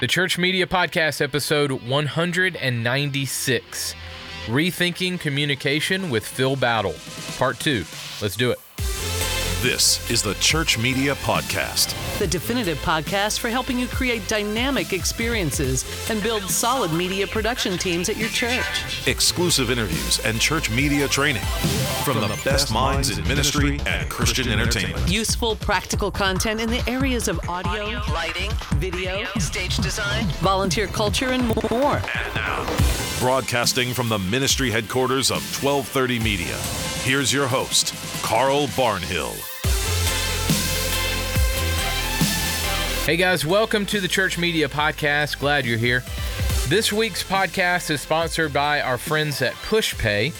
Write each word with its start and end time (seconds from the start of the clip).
The 0.00 0.06
Church 0.06 0.38
Media 0.38 0.66
Podcast, 0.66 1.20
episode 1.20 1.72
196 1.72 3.94
Rethinking 4.46 5.20
Communication 5.20 6.08
with 6.08 6.26
Phil 6.26 6.56
Bowdle, 6.56 6.94
part 7.38 7.60
two. 7.60 7.84
Let's 8.22 8.34
do 8.34 8.50
it. 8.50 8.58
This 9.62 10.10
is 10.10 10.22
the 10.22 10.32
Church 10.36 10.78
Media 10.78 11.14
Podcast, 11.16 11.94
the 12.18 12.26
definitive 12.26 12.78
podcast 12.78 13.40
for 13.40 13.50
helping 13.50 13.78
you 13.78 13.86
create 13.88 14.26
dynamic 14.26 14.94
experiences 14.94 15.84
and 16.08 16.22
build 16.22 16.44
solid 16.44 16.94
media 16.94 17.26
production 17.26 17.76
teams 17.76 18.08
at 18.08 18.16
your 18.16 18.30
church. 18.30 19.06
Exclusive 19.06 19.70
interviews 19.70 20.18
and 20.20 20.40
church 20.40 20.70
media 20.70 21.06
training 21.06 21.42
from, 21.42 22.14
from 22.14 22.22
the, 22.22 22.28
the, 22.28 22.34
best, 22.36 22.44
best 22.44 22.72
minds 22.72 23.18
in 23.18 23.28
ministry 23.28 23.78
and 23.84 24.08
Christian 24.08 24.48
entertainment. 24.48 25.10
Useful, 25.10 25.56
practical 25.56 26.10
content 26.10 26.58
in 26.58 26.70
the 26.70 26.82
areas 26.88 27.28
of 27.28 27.38
audio, 27.46 27.82
audio 27.82 28.14
lighting, 28.14 28.50
video, 28.76 29.18
video, 29.18 29.26
stage 29.40 29.76
design, 29.76 30.24
volunteer 30.40 30.86
culture, 30.86 31.32
and 31.32 31.46
more. 31.70 31.96
And 31.96 32.34
now, 32.34 32.64
broadcasting 33.20 33.92
from 33.92 34.08
the 34.08 34.18
ministry 34.18 34.70
headquarters 34.70 35.30
of 35.30 35.42
1230 35.62 36.18
Media, 36.18 36.56
here's 37.02 37.30
your 37.30 37.46
host, 37.46 37.94
Carl 38.22 38.66
Barnhill. 38.68 39.49
Hey 43.06 43.16
guys, 43.16 43.44
welcome 43.44 43.86
to 43.86 43.98
the 43.98 44.06
Church 44.06 44.38
Media 44.38 44.68
Podcast. 44.68 45.38
Glad 45.40 45.64
you're 45.66 45.78
here. 45.78 46.04
This 46.68 46.92
week's 46.92 47.24
podcast 47.24 47.90
is 47.90 48.00
sponsored 48.02 48.52
by 48.52 48.80
our 48.82 48.98
friends 48.98 49.42
at 49.42 49.54
PushPay. 49.54 50.30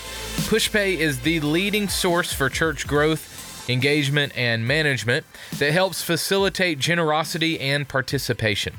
PushPay 0.48 0.96
is 0.98 1.20
the 1.20 1.40
leading 1.40 1.88
source 1.88 2.32
for 2.32 2.48
church 2.48 2.86
growth, 2.86 3.68
engagement, 3.68 4.36
and 4.36 4.68
management 4.68 5.26
that 5.58 5.72
helps 5.72 6.02
facilitate 6.02 6.78
generosity 6.78 7.58
and 7.58 7.88
participation. 7.88 8.74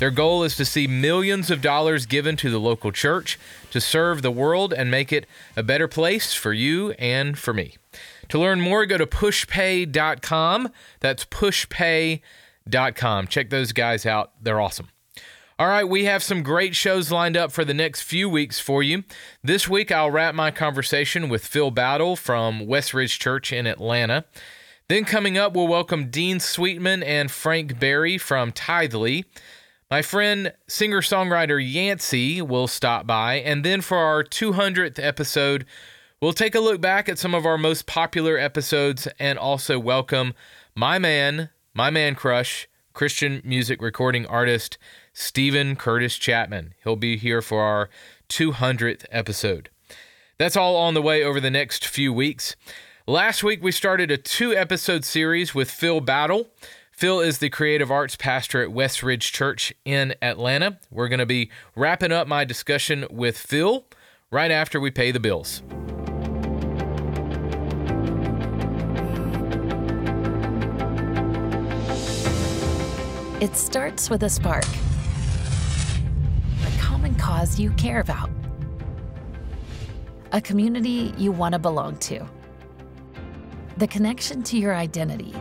Their 0.00 0.10
goal 0.10 0.42
is 0.42 0.56
to 0.56 0.64
see 0.64 0.88
millions 0.88 1.48
of 1.50 1.60
dollars 1.60 2.06
given 2.06 2.36
to 2.38 2.50
the 2.50 2.58
local 2.58 2.90
church 2.90 3.38
to 3.70 3.80
serve 3.80 4.22
the 4.22 4.32
world 4.32 4.72
and 4.72 4.90
make 4.90 5.12
it 5.12 5.26
a 5.56 5.62
better 5.62 5.86
place 5.86 6.34
for 6.34 6.52
you 6.52 6.92
and 6.92 7.38
for 7.38 7.52
me. 7.54 7.76
To 8.30 8.40
learn 8.40 8.60
more, 8.60 8.86
go 8.86 8.98
to 8.98 9.06
pushpay.com. 9.06 10.70
That's 11.00 11.24
pushpay.com 11.26 12.22
com. 12.96 13.26
Check 13.26 13.50
those 13.50 13.72
guys 13.72 14.06
out. 14.06 14.32
They're 14.42 14.60
awesome. 14.60 14.88
All 15.58 15.68
right, 15.68 15.88
we 15.88 16.04
have 16.04 16.22
some 16.22 16.42
great 16.42 16.76
shows 16.76 17.10
lined 17.10 17.34
up 17.34 17.50
for 17.50 17.64
the 17.64 17.72
next 17.72 18.02
few 18.02 18.28
weeks 18.28 18.60
for 18.60 18.82
you. 18.82 19.04
This 19.42 19.66
week, 19.66 19.90
I'll 19.90 20.10
wrap 20.10 20.34
my 20.34 20.50
conversation 20.50 21.30
with 21.30 21.46
Phil 21.46 21.70
Bowdle 21.70 22.18
from 22.18 22.66
West 22.66 22.92
Ridge 22.92 23.18
Church 23.18 23.54
in 23.54 23.66
Atlanta. 23.66 24.26
Then, 24.88 25.06
coming 25.06 25.38
up, 25.38 25.54
we'll 25.54 25.66
welcome 25.66 26.10
Dean 26.10 26.40
Sweetman 26.40 27.02
and 27.02 27.30
Frank 27.30 27.80
Barry 27.80 28.18
from 28.18 28.52
Tithely. 28.52 29.24
My 29.90 30.02
friend, 30.02 30.52
singer 30.68 31.00
songwriter 31.00 31.58
Yancy 31.58 32.42
will 32.42 32.68
stop 32.68 33.06
by. 33.06 33.36
And 33.36 33.64
then, 33.64 33.80
for 33.80 33.96
our 33.96 34.22
200th 34.22 35.02
episode, 35.02 35.64
we'll 36.20 36.34
take 36.34 36.54
a 36.54 36.60
look 36.60 36.82
back 36.82 37.08
at 37.08 37.18
some 37.18 37.34
of 37.34 37.46
our 37.46 37.56
most 37.56 37.86
popular 37.86 38.36
episodes 38.36 39.08
and 39.18 39.38
also 39.38 39.78
welcome 39.78 40.34
my 40.74 40.98
man, 40.98 41.48
my 41.76 41.90
man 41.90 42.14
crush, 42.14 42.66
Christian 42.94 43.42
music 43.44 43.82
recording 43.82 44.24
artist 44.24 44.78
Steven 45.12 45.76
Curtis 45.76 46.16
Chapman. 46.16 46.72
He'll 46.82 46.96
be 46.96 47.18
here 47.18 47.42
for 47.42 47.60
our 47.60 47.90
200th 48.30 49.04
episode. 49.10 49.68
That's 50.38 50.56
all 50.56 50.76
on 50.76 50.94
the 50.94 51.02
way 51.02 51.22
over 51.22 51.38
the 51.38 51.50
next 51.50 51.86
few 51.86 52.14
weeks. 52.14 52.56
Last 53.06 53.44
week, 53.44 53.62
we 53.62 53.72
started 53.72 54.10
a 54.10 54.16
two 54.16 54.56
episode 54.56 55.04
series 55.04 55.54
with 55.54 55.70
Phil 55.70 56.00
Bowdle. 56.00 56.46
Phil 56.92 57.20
is 57.20 57.38
the 57.38 57.50
creative 57.50 57.90
arts 57.90 58.16
pastor 58.16 58.62
at 58.62 58.72
West 58.72 59.02
Ridge 59.02 59.30
Church 59.30 59.74
in 59.84 60.14
Atlanta. 60.22 60.78
We're 60.90 61.08
going 61.08 61.18
to 61.18 61.26
be 61.26 61.50
wrapping 61.74 62.10
up 62.10 62.26
my 62.26 62.46
discussion 62.46 63.06
with 63.10 63.36
Phil 63.36 63.84
right 64.30 64.50
after 64.50 64.80
we 64.80 64.90
pay 64.90 65.10
the 65.10 65.20
bills. 65.20 65.62
It 73.38 73.54
starts 73.54 74.08
with 74.08 74.22
a 74.22 74.30
spark, 74.30 74.64
a 76.64 76.78
common 76.80 77.14
cause 77.16 77.60
you 77.60 77.70
care 77.72 78.00
about, 78.00 78.30
a 80.32 80.40
community 80.40 81.12
you 81.18 81.32
want 81.32 81.52
to 81.52 81.58
belong 81.58 81.98
to, 81.98 82.26
the 83.76 83.86
connection 83.86 84.42
to 84.44 84.56
your 84.56 84.74
identity 84.74 85.34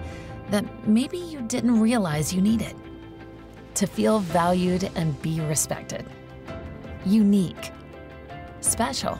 that 0.50 0.66
maybe 0.86 1.18
you 1.18 1.40
didn't 1.44 1.80
realize 1.80 2.34
you 2.34 2.42
needed, 2.42 2.76
to 3.76 3.88
feel 3.88 4.20
valued 4.20 4.92
and 4.96 5.22
be 5.22 5.40
respected, 5.40 6.06
unique, 7.06 7.72
special, 8.60 9.18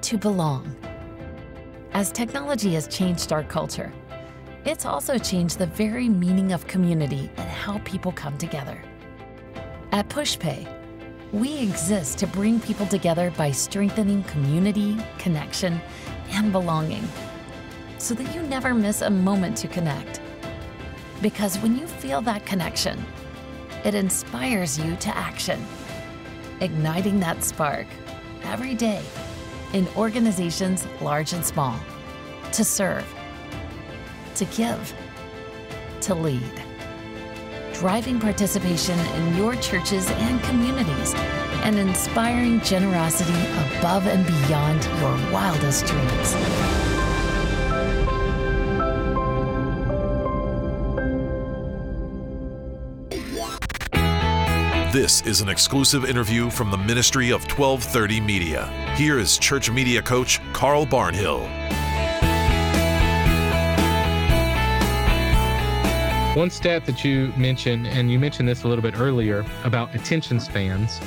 to 0.00 0.18
belong. 0.18 0.74
As 1.92 2.10
technology 2.10 2.74
has 2.74 2.88
changed 2.88 3.32
our 3.32 3.44
culture, 3.44 3.92
it's 4.64 4.86
also 4.86 5.18
changed 5.18 5.58
the 5.58 5.66
very 5.66 6.08
meaning 6.08 6.52
of 6.52 6.66
community 6.66 7.30
and 7.36 7.48
how 7.48 7.78
people 7.80 8.12
come 8.12 8.38
together. 8.38 8.80
At 9.92 10.08
PushPay, 10.08 10.66
we 11.32 11.58
exist 11.58 12.18
to 12.18 12.26
bring 12.26 12.60
people 12.60 12.86
together 12.86 13.30
by 13.36 13.50
strengthening 13.50 14.22
community, 14.24 14.96
connection, 15.18 15.80
and 16.30 16.50
belonging 16.50 17.06
so 17.98 18.14
that 18.14 18.34
you 18.34 18.42
never 18.42 18.72
miss 18.72 19.02
a 19.02 19.10
moment 19.10 19.56
to 19.58 19.68
connect. 19.68 20.20
Because 21.20 21.58
when 21.58 21.78
you 21.78 21.86
feel 21.86 22.22
that 22.22 22.46
connection, 22.46 23.04
it 23.84 23.94
inspires 23.94 24.78
you 24.78 24.96
to 24.96 25.16
action, 25.16 25.62
igniting 26.60 27.20
that 27.20 27.44
spark 27.44 27.86
every 28.44 28.74
day 28.74 29.02
in 29.74 29.86
organizations 29.96 30.86
large 31.00 31.32
and 31.32 31.44
small 31.44 31.78
to 32.52 32.64
serve 32.64 33.04
to 34.36 34.44
give, 34.46 34.94
to 36.00 36.14
lead. 36.14 36.62
Driving 37.72 38.20
participation 38.20 38.98
in 38.98 39.36
your 39.36 39.56
churches 39.56 40.10
and 40.10 40.42
communities 40.44 41.14
and 41.64 41.78
inspiring 41.78 42.60
generosity 42.60 43.32
above 43.78 44.06
and 44.06 44.26
beyond 44.26 44.84
your 45.00 45.32
wildest 45.32 45.86
dreams. 45.86 46.34
This 54.94 55.22
is 55.22 55.40
an 55.40 55.48
exclusive 55.48 56.04
interview 56.04 56.50
from 56.50 56.70
the 56.70 56.76
Ministry 56.76 57.30
of 57.30 57.42
1230 57.42 58.20
Media. 58.20 58.94
Here 58.96 59.18
is 59.18 59.38
church 59.38 59.68
media 59.68 60.00
coach 60.00 60.40
Carl 60.52 60.86
Barnhill. 60.86 61.83
One 66.34 66.50
stat 66.50 66.84
that 66.86 67.04
you 67.04 67.32
mentioned, 67.36 67.86
and 67.86 68.10
you 68.10 68.18
mentioned 68.18 68.48
this 68.48 68.64
a 68.64 68.68
little 68.68 68.82
bit 68.82 68.98
earlier 68.98 69.46
about 69.62 69.94
attention 69.94 70.40
spans, 70.40 70.98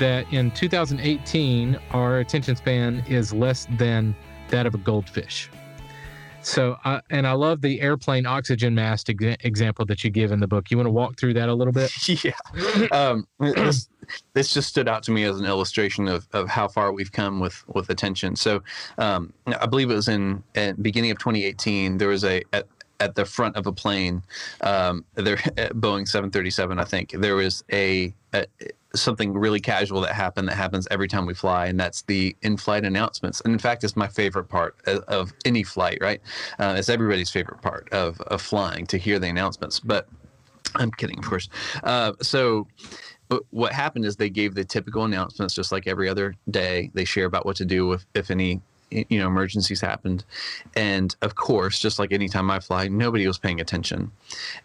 that 0.00 0.24
in 0.32 0.50
2018, 0.52 1.78
our 1.90 2.20
attention 2.20 2.56
span 2.56 3.04
is 3.06 3.34
less 3.34 3.66
than 3.76 4.16
that 4.48 4.64
of 4.64 4.74
a 4.74 4.78
goldfish. 4.78 5.50
So, 6.40 6.78
uh, 6.84 7.00
and 7.10 7.26
I 7.26 7.32
love 7.32 7.60
the 7.60 7.80
airplane 7.82 8.24
oxygen 8.24 8.74
mask 8.74 9.10
ex- 9.10 9.36
example 9.44 9.84
that 9.86 10.02
you 10.02 10.10
give 10.10 10.32
in 10.32 10.40
the 10.40 10.46
book. 10.46 10.70
You 10.70 10.78
want 10.78 10.86
to 10.86 10.92
walk 10.92 11.18
through 11.18 11.34
that 11.34 11.48
a 11.50 11.54
little 11.54 11.72
bit? 11.72 11.90
yeah. 12.24 12.32
Um, 12.90 13.26
this, 13.38 13.88
this, 14.34 14.52
just 14.52 14.68
stood 14.68 14.88
out 14.88 15.02
to 15.04 15.10
me 15.10 15.24
as 15.24 15.40
an 15.40 15.46
illustration 15.46 16.08
of, 16.08 16.26
of 16.32 16.48
how 16.48 16.68
far 16.68 16.92
we've 16.92 17.12
come 17.12 17.40
with, 17.40 17.64
with 17.68 17.88
attention. 17.90 18.36
So, 18.36 18.62
um, 18.98 19.32
I 19.46 19.66
believe 19.66 19.90
it 19.90 19.94
was 19.94 20.08
in 20.08 20.42
beginning 20.80 21.10
of 21.10 21.18
2018, 21.18 21.98
there 21.98 22.08
was 22.08 22.24
a, 22.24 22.42
a 22.52 22.64
at 23.00 23.14
the 23.14 23.24
front 23.24 23.56
of 23.56 23.66
a 23.66 23.72
plane, 23.72 24.22
um, 24.60 25.04
there 25.14 25.36
Boeing 25.36 26.06
737, 26.06 26.78
I 26.78 26.84
think 26.84 27.12
there 27.12 27.36
was 27.36 27.64
a, 27.72 28.14
a, 28.32 28.46
something 28.94 29.32
really 29.32 29.60
casual 29.60 30.00
that 30.02 30.12
happened 30.12 30.48
that 30.48 30.56
happens 30.56 30.86
every 30.90 31.08
time 31.08 31.26
we 31.26 31.34
fly, 31.34 31.66
and 31.66 31.78
that's 31.78 32.02
the 32.02 32.36
in-flight 32.42 32.84
announcements. 32.84 33.40
And 33.40 33.52
in 33.52 33.58
fact, 33.58 33.84
it's 33.84 33.96
my 33.96 34.08
favorite 34.08 34.48
part 34.48 34.76
of, 34.86 35.02
of 35.04 35.32
any 35.44 35.62
flight. 35.62 35.98
Right, 36.00 36.20
uh, 36.58 36.74
it's 36.76 36.88
everybody's 36.88 37.30
favorite 37.30 37.62
part 37.62 37.88
of 37.92 38.20
of 38.22 38.40
flying 38.40 38.86
to 38.86 38.98
hear 38.98 39.18
the 39.18 39.28
announcements. 39.28 39.80
But 39.80 40.08
I'm 40.76 40.90
kidding, 40.90 41.18
of 41.18 41.24
course. 41.24 41.48
Uh, 41.82 42.12
so 42.22 42.66
what 43.50 43.72
happened 43.72 44.04
is 44.04 44.16
they 44.16 44.30
gave 44.30 44.54
the 44.54 44.64
typical 44.64 45.04
announcements 45.04 45.54
just 45.54 45.72
like 45.72 45.86
every 45.86 46.08
other 46.08 46.34
day 46.50 46.90
they 46.94 47.04
share 47.04 47.24
about 47.24 47.46
what 47.46 47.56
to 47.56 47.64
do 47.64 47.92
if, 47.92 48.06
if 48.14 48.30
any 48.30 48.60
you 48.90 49.18
know 49.18 49.26
emergencies 49.26 49.80
happened. 49.80 50.24
And 50.76 51.14
of 51.22 51.34
course 51.34 51.78
just 51.78 51.98
like 51.98 52.12
anytime 52.12 52.50
i 52.50 52.60
fly 52.60 52.88
nobody 52.88 53.26
was 53.26 53.38
paying 53.38 53.60
attention. 53.60 54.10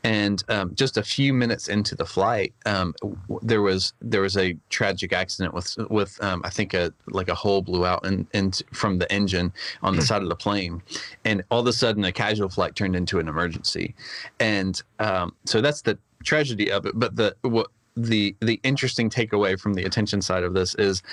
And 0.04 0.44
um, 0.50 0.76
just 0.76 0.98
a 0.98 1.04
few 1.04 1.34
minutes 1.34 1.68
into 1.68 1.96
the 1.96 2.06
flight 2.06 2.54
um, 2.66 2.94
there 3.42 3.62
was 3.62 3.94
there 4.02 4.22
was 4.22 4.38
a 4.38 4.56
tragic 4.70 5.14
accident 5.14 5.54
with 5.54 5.78
with 5.90 6.22
um, 6.24 6.42
i 6.44 6.50
think 6.50 6.74
a 6.74 6.94
like 7.08 7.30
a 7.30 7.36
hole 7.36 7.62
blew 7.62 7.86
out 7.86 8.06
and 8.06 8.28
and 8.34 8.62
from 8.74 8.98
the 8.98 9.12
engine 9.12 9.52
on 9.82 9.96
the 9.96 10.02
side 10.02 10.22
of 10.22 10.30
the 10.30 10.36
plane. 10.36 10.82
And 11.26 11.44
all 11.52 11.62
of 11.62 11.68
a 11.68 11.74
sudden 11.74 12.04
a 12.04 12.12
casual 12.12 12.50
flight 12.50 12.76
turned 12.76 12.96
into 12.96 13.20
an 13.20 13.28
emergency. 13.28 13.96
And 14.40 14.82
um, 15.00 15.36
so 15.46 15.62
that's 15.62 15.82
the 15.82 15.98
tragedy 16.24 16.72
of 16.72 16.86
it. 16.86 16.94
But 16.98 17.16
the 17.16 17.36
what 17.42 17.68
the 18.06 18.36
the 18.40 18.60
interesting 18.64 19.10
takeaway 19.10 19.60
from 19.60 19.74
the 19.74 19.84
attention 19.84 20.22
side 20.22 20.44
of 20.44 20.54
this 20.54 20.76
is, 20.76 21.04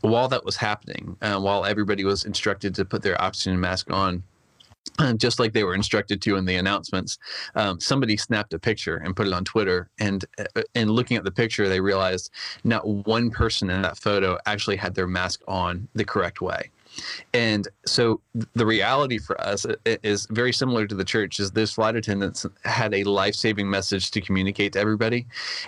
while 0.00 0.28
that 0.28 0.44
was 0.44 0.56
happening, 0.56 1.16
uh, 1.22 1.38
while 1.38 1.64
everybody 1.64 2.04
was 2.04 2.24
instructed 2.24 2.74
to 2.74 2.84
put 2.84 3.02
their 3.02 3.20
oxygen 3.20 3.58
mask 3.60 3.90
on, 3.90 4.22
uh, 4.98 5.12
just 5.14 5.38
like 5.40 5.52
they 5.52 5.64
were 5.64 5.74
instructed 5.74 6.20
to 6.22 6.36
in 6.36 6.44
the 6.44 6.56
announcements, 6.56 7.18
um, 7.54 7.80
somebody 7.80 8.16
snapped 8.16 8.54
a 8.54 8.58
picture 8.58 8.96
and 8.96 9.16
put 9.16 9.26
it 9.26 9.32
on 9.32 9.44
Twitter. 9.44 9.88
And 9.98 10.24
uh, 10.38 10.62
and 10.74 10.90
looking 10.90 11.16
at 11.16 11.24
the 11.24 11.32
picture, 11.32 11.68
they 11.68 11.80
realized 11.80 12.30
not 12.62 12.86
one 12.86 13.30
person 13.30 13.70
in 13.70 13.82
that 13.82 13.98
photo 13.98 14.38
actually 14.46 14.76
had 14.76 14.94
their 14.94 15.08
mask 15.08 15.40
on 15.48 15.88
the 15.94 16.04
correct 16.04 16.40
way. 16.40 16.70
And 17.32 17.68
so 17.86 18.20
the 18.54 18.66
reality 18.66 19.18
for 19.18 19.40
us 19.40 19.66
is 19.84 20.26
very 20.30 20.52
similar 20.52 20.86
to 20.86 20.94
the 20.94 21.04
church 21.04 21.40
is 21.40 21.50
those 21.50 21.72
flight 21.72 21.96
attendants 21.96 22.46
had 22.64 22.94
a 22.94 23.04
life-saving 23.04 23.68
message 23.68 24.10
to 24.12 24.20
communicate 24.20 24.74
to 24.74 24.80
everybody 24.80 25.26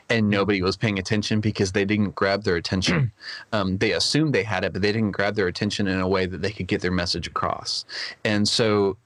and 0.09 0.29
nobody 0.29 0.63
was 0.63 0.77
paying 0.77 0.99
attention 0.99 1.41
because 1.41 1.73
they 1.73 1.85
didn't 1.85 2.15
grab 2.15 2.45
their 2.45 2.57
attention. 2.57 3.13
um, 3.53 3.79
they 3.79 3.93
assumed 3.93 4.35
they 4.35 4.43
had 4.43 4.65
it, 4.65 4.73
but 4.73 4.83
they 4.83 4.93
didn't 4.93 5.13
grab 5.13 5.35
their 5.35 5.49
attention 5.49 5.87
in 5.87 6.01
a 6.01 6.09
way 6.09 6.27
that 6.27 6.43
they 6.43 6.53
could 6.53 6.67
get 6.67 6.81
their 6.81 6.91
message 6.91 7.27
across. 7.27 7.85
And 8.25 8.47
so 8.49 8.97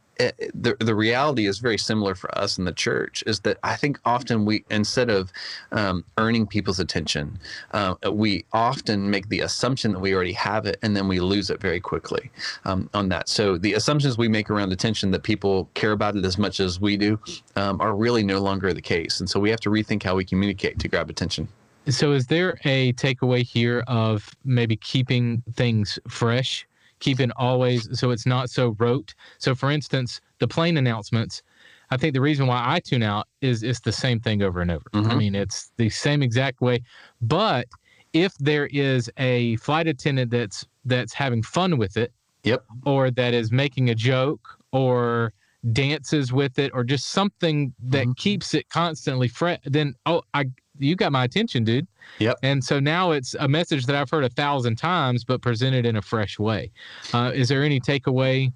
the 0.54 0.76
the 0.80 0.94
reality 0.94 1.46
is 1.46 1.58
very 1.58 1.78
similar 1.78 2.14
for 2.14 2.36
us 2.38 2.58
in 2.58 2.64
the 2.64 2.72
church. 2.72 3.24
Is 3.26 3.40
that 3.40 3.58
I 3.62 3.76
think 3.76 3.98
often 4.04 4.44
we 4.44 4.64
instead 4.70 5.10
of 5.10 5.32
um, 5.72 6.04
earning 6.18 6.46
people's 6.46 6.80
attention, 6.80 7.38
uh, 7.72 7.94
we 8.12 8.44
often 8.52 9.10
make 9.10 9.28
the 9.28 9.40
assumption 9.40 9.92
that 9.92 10.00
we 10.00 10.14
already 10.14 10.32
have 10.32 10.66
it, 10.66 10.78
and 10.82 10.96
then 10.96 11.08
we 11.08 11.20
lose 11.20 11.50
it 11.50 11.60
very 11.60 11.80
quickly 11.80 12.30
um, 12.64 12.90
on 12.94 13.08
that. 13.10 13.28
So 13.28 13.56
the 13.56 13.74
assumptions 13.74 14.18
we 14.18 14.28
make 14.28 14.50
around 14.50 14.72
attention 14.72 15.10
that 15.12 15.22
people 15.22 15.68
care 15.74 15.92
about 15.92 16.16
it 16.16 16.24
as 16.24 16.38
much 16.38 16.60
as 16.60 16.80
we 16.80 16.96
do 16.96 17.18
um, 17.56 17.80
are 17.80 17.94
really 17.94 18.22
no 18.22 18.40
longer 18.40 18.72
the 18.72 18.82
case, 18.82 19.20
and 19.20 19.28
so 19.28 19.40
we 19.40 19.50
have 19.50 19.60
to 19.60 19.70
rethink 19.70 20.02
how 20.02 20.14
we 20.14 20.24
communicate 20.24 20.78
to 20.80 20.88
grab 20.88 21.10
attention. 21.10 21.48
So, 21.88 22.12
is 22.12 22.26
there 22.26 22.58
a 22.64 22.92
takeaway 22.92 23.42
here 23.42 23.82
of 23.88 24.28
maybe 24.44 24.76
keeping 24.76 25.42
things 25.54 25.98
fresh 26.08 26.66
keeping 27.00 27.30
always 27.32 27.98
so 27.98 28.10
it's 28.10 28.26
not 28.26 28.50
so 28.50 28.76
rote. 28.78 29.14
So, 29.38 29.54
for 29.54 29.70
instance, 29.70 30.20
the 30.38 30.48
plane 30.48 30.76
announcements. 30.76 31.42
I 31.92 31.96
think 31.96 32.14
the 32.14 32.20
reason 32.20 32.46
why 32.46 32.62
I 32.64 32.78
tune 32.78 33.02
out 33.02 33.26
is 33.40 33.64
it's 33.64 33.80
the 33.80 33.90
same 33.90 34.20
thing 34.20 34.42
over 34.42 34.60
and 34.60 34.70
over. 34.70 34.84
Mm-hmm. 34.92 35.10
I 35.10 35.14
mean, 35.16 35.34
it's 35.34 35.72
the 35.76 35.90
same 35.90 36.22
exact 36.22 36.60
way. 36.60 36.82
But 37.20 37.66
if 38.12 38.36
there 38.38 38.66
is 38.66 39.10
a 39.16 39.56
flight 39.56 39.88
attendant 39.88 40.30
that's 40.30 40.64
that's 40.84 41.12
having 41.12 41.42
fun 41.42 41.78
with 41.78 41.96
it, 41.96 42.12
yep, 42.44 42.64
or 42.84 43.10
that 43.10 43.34
is 43.34 43.50
making 43.50 43.90
a 43.90 43.94
joke 43.94 44.56
or 44.72 45.32
dances 45.72 46.32
with 46.32 46.58
it 46.58 46.70
or 46.74 46.84
just 46.84 47.10
something 47.10 47.74
that 47.82 48.04
mm-hmm. 48.04 48.12
keeps 48.12 48.54
it 48.54 48.68
constantly 48.68 49.28
fresh, 49.28 49.58
then 49.64 49.94
oh, 50.06 50.22
I 50.32 50.46
you 50.80 50.96
got 50.96 51.12
my 51.12 51.24
attention, 51.24 51.64
dude. 51.64 51.86
Yep. 52.18 52.38
And 52.42 52.64
so 52.64 52.80
now 52.80 53.12
it's 53.12 53.34
a 53.34 53.48
message 53.48 53.86
that 53.86 53.96
I've 53.96 54.10
heard 54.10 54.24
a 54.24 54.28
thousand 54.30 54.76
times, 54.76 55.24
but 55.24 55.42
presented 55.42 55.86
in 55.86 55.96
a 55.96 56.02
fresh 56.02 56.38
way. 56.38 56.70
Uh, 57.12 57.30
is 57.34 57.48
there 57.48 57.62
any 57.62 57.80
takeaway? 57.80 58.52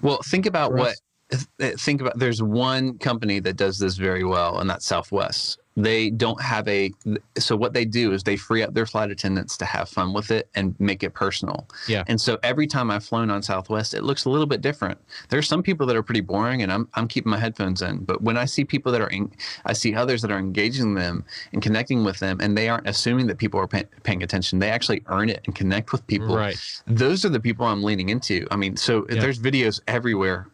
Well, 0.00 0.20
think 0.24 0.46
about 0.46 0.72
what. 0.72 0.96
Think 1.32 2.00
about. 2.00 2.18
There's 2.18 2.42
one 2.42 2.98
company 2.98 3.40
that 3.40 3.56
does 3.56 3.78
this 3.78 3.96
very 3.96 4.24
well, 4.24 4.58
and 4.58 4.68
that's 4.68 4.86
Southwest. 4.86 5.58
They 5.76 6.10
don't 6.10 6.40
have 6.40 6.68
a 6.68 6.92
so 7.36 7.56
what 7.56 7.72
they 7.72 7.84
do 7.84 8.12
is 8.12 8.22
they 8.22 8.36
free 8.36 8.62
up 8.62 8.74
their 8.74 8.86
flight 8.86 9.10
attendants 9.10 9.56
to 9.56 9.64
have 9.64 9.88
fun 9.88 10.12
with 10.12 10.30
it 10.30 10.48
and 10.54 10.78
make 10.78 11.02
it 11.02 11.14
personal. 11.14 11.66
Yeah. 11.88 12.04
And 12.06 12.20
so 12.20 12.38
every 12.44 12.68
time 12.68 12.92
i've 12.92 13.04
flown 13.04 13.28
on 13.28 13.42
southwest 13.42 13.92
it 13.92 14.04
looks 14.04 14.24
a 14.24 14.30
little 14.30 14.46
bit 14.46 14.60
different. 14.60 14.98
There's 15.30 15.48
some 15.48 15.64
people 15.64 15.86
that 15.88 15.96
are 15.96 16.02
pretty 16.02 16.20
boring 16.20 16.62
and 16.62 16.72
i'm, 16.72 16.88
I'm 16.94 17.08
keeping 17.08 17.30
my 17.30 17.38
headphones 17.38 17.82
in 17.82 18.04
but 18.04 18.22
when 18.22 18.36
i 18.36 18.44
see 18.44 18.64
people 18.64 18.92
that 18.92 19.00
are 19.00 19.08
in, 19.08 19.32
i 19.66 19.72
see 19.72 19.96
others 19.96 20.22
that 20.22 20.30
are 20.30 20.38
engaging 20.38 20.94
them 20.94 21.24
and 21.52 21.60
connecting 21.60 22.04
with 22.04 22.20
them 22.20 22.38
and 22.40 22.56
they 22.56 22.68
aren't 22.68 22.88
assuming 22.88 23.26
that 23.26 23.38
people 23.38 23.58
are 23.58 23.66
pay, 23.66 23.84
paying 24.04 24.22
attention 24.22 24.60
they 24.60 24.70
actually 24.70 25.02
earn 25.06 25.28
it 25.28 25.40
and 25.46 25.56
connect 25.56 25.90
with 25.90 26.06
people. 26.06 26.36
Right. 26.36 26.56
Those 26.86 27.24
are 27.24 27.30
the 27.30 27.40
people 27.40 27.66
i'm 27.66 27.82
leaning 27.82 28.10
into. 28.10 28.46
I 28.52 28.56
mean 28.56 28.76
so 28.76 29.06
yeah. 29.10 29.20
there's 29.20 29.40
videos 29.40 29.80
everywhere 29.88 30.46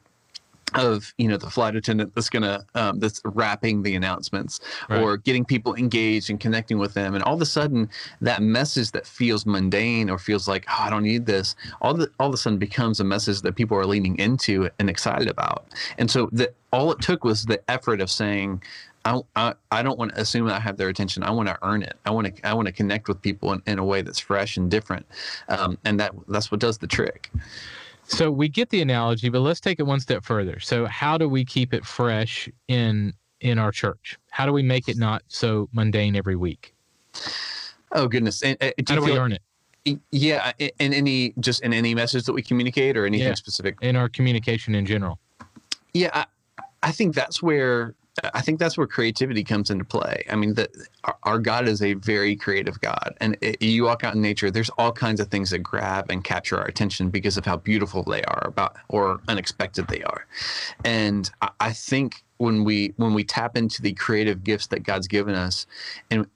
of 0.75 1.13
you 1.19 1.29
know 1.29 1.37
the 1.37 1.51
flight 1.51 1.77
attendant 1.77 2.15
that's 2.15 2.31
gonna 2.31 2.65
um, 2.75 2.99
that's 2.99 3.21
wrapping 3.25 3.83
the 3.83 3.95
announcements 3.95 4.61
right. 4.89 5.03
or 5.03 5.17
getting 5.17 5.45
people 5.45 5.75
engaged 5.75 6.31
and 6.31 6.41
connecting 6.41 6.79
with 6.79 6.95
them 6.95 7.15
and 7.15 7.25
all 7.25 7.35
of 7.35 7.41
a 7.41 7.47
sudden 7.47 7.89
that 8.21 8.43
message 8.43 8.91
that 8.93 9.07
feels 9.07 9.47
mundane 9.47 10.09
or 10.11 10.19
feels 10.19 10.47
like 10.47 10.65
oh, 10.69 10.77
I 10.79 10.91
don't 10.91 11.03
need 11.03 11.27
this 11.27 11.57
all 11.81 11.95
the 11.95 12.11
all 12.19 12.29
of 12.29 12.35
a 12.35 12.37
sudden 12.37 12.59
becomes 12.59 13.01
a 13.01 13.05
message 13.05 13.43
that 13.43 13.57
people 13.57 13.77
are 13.77 13.87
leaning 13.87 14.19
into 14.19 14.69
and 14.79 14.89
excited 14.89 15.29
about 15.29 15.67
and 15.99 16.11
so 16.11 16.29
the 16.33 16.53
all 16.73 16.93
it 16.93 17.01
took 17.01 17.25
was 17.25 17.45
the 17.45 17.61
effort 17.71 18.01
of 18.01 18.11
saying 18.11 18.63
I, 19.05 19.21
I, 19.35 19.55
I 19.71 19.83
don't 19.83 19.99
want 19.99 20.15
to 20.15 20.21
assume 20.21 20.49
I 20.49 20.61
have 20.61 20.77
their 20.77 20.89
attention. 20.89 21.23
I 21.23 21.31
want 21.31 21.49
to 21.49 21.59
earn 21.63 21.83
it. 21.83 21.97
I 22.05 22.11
want 22.11 22.37
to 22.37 22.47
I 22.47 22.53
want 22.55 22.67
to 22.67 22.73
connect 22.73 23.09
with 23.09 23.21
people 23.23 23.53
in, 23.53 23.63
in 23.67 23.79
a 23.79 23.85
way 23.85 24.03
that's 24.03 24.19
fresh 24.19 24.57
and 24.57 24.71
different, 24.71 25.07
um, 25.49 25.79
and 25.85 25.99
that 26.01 26.13
that's 26.29 26.51
what 26.51 26.61
does 26.61 26.79
the 26.79 26.87
trick. 26.87 27.31
So 28.11 28.31
we 28.31 28.49
get 28.49 28.71
the 28.71 28.83
analogy, 28.83 29.29
but 29.29 29.41
let's 29.41 29.61
take 29.61 29.79
it 29.79 29.85
one 29.85 30.01
step 30.01 30.25
further. 30.25 30.59
So 30.59 30.85
how 30.87 31.17
do 31.17 31.29
we 31.29 31.45
keep 31.45 31.73
it 31.73 31.85
fresh 31.85 32.49
in 32.67 33.15
in 33.41 33.59
our 33.59 33.71
church? 33.71 34.19
How 34.31 34.47
do 34.47 34.53
we 34.53 34.63
make 34.63 34.89
it 34.89 34.99
not 34.99 35.23
so 35.29 35.69
mundane 35.73 36.17
every 36.17 36.37
week? 36.37 36.75
Oh 37.93 38.09
goodness! 38.09 38.43
And, 38.43 38.57
uh, 38.61 38.73
do 38.79 38.95
how 38.95 39.01
do 39.01 39.05
we 39.05 39.17
earn 39.17 39.33
it? 39.33 40.01
Yeah, 40.11 40.53
in 40.59 40.93
any 40.93 41.35
just 41.39 41.63
in 41.63 41.73
any 41.73 41.95
message 41.95 42.25
that 42.25 42.33
we 42.33 42.43
communicate 42.43 42.97
or 42.97 43.07
anything 43.07 43.29
yeah, 43.29 43.35
specific 43.35 43.77
in 43.81 43.95
our 43.95 44.09
communication 44.09 44.75
in 44.75 44.87
general. 44.87 45.19
Yeah, 45.95 46.11
I, 46.13 46.27
I 46.83 46.93
think 46.93 47.15
that's 47.15 47.41
where 47.41 47.95
I 48.35 48.41
think 48.41 48.59
that's 48.59 48.77
where 48.77 48.87
creativity 48.87 49.45
comes 49.45 49.71
into 49.71 49.85
play. 49.85 50.25
I 50.31 50.37
mean, 50.37 50.55
that 50.55 50.71
our, 51.25 51.39
God 51.39 51.69
is 51.69 51.83
a 51.83 51.95
very 51.95 52.37
creative 52.37 52.81
God, 52.81 53.15
and 53.21 53.37
it, 53.41 53.63
you 53.63 53.85
walk 53.85 54.05
out 54.05 54.15
in 54.15 54.23
nature. 54.23 54.51
There's 54.51 54.71
all 54.71 54.93
kinds 54.93 55.21
of 55.21 55.29
things 55.29 55.51
that 55.51 55.61
grab 55.61 56.11
and 56.11 56.23
capture 56.23 56.59
our 56.59 56.67
attention 56.67 57.11
because 57.11 57.37
of 57.37 57.45
how 57.45 57.57
beautiful 57.57 58.03
they 58.03 58.23
are, 58.25 58.47
about 58.47 58.77
or 58.89 59.21
unexpected 59.29 59.89
they 59.89 60.03
are. 60.03 60.27
And 60.85 61.31
I, 61.41 61.51
I 61.61 61.73
think 61.73 62.25
when 62.39 62.65
we 62.65 62.95
when 62.97 63.15
we 63.15 63.25
tap 63.25 63.57
into 63.57 63.83
the 63.83 63.93
creative 63.93 64.45
gifts 64.45 64.69
that 64.69 64.83
God's 64.83 65.07
given 65.07 65.35
us, 65.35 65.67
and 66.11 66.27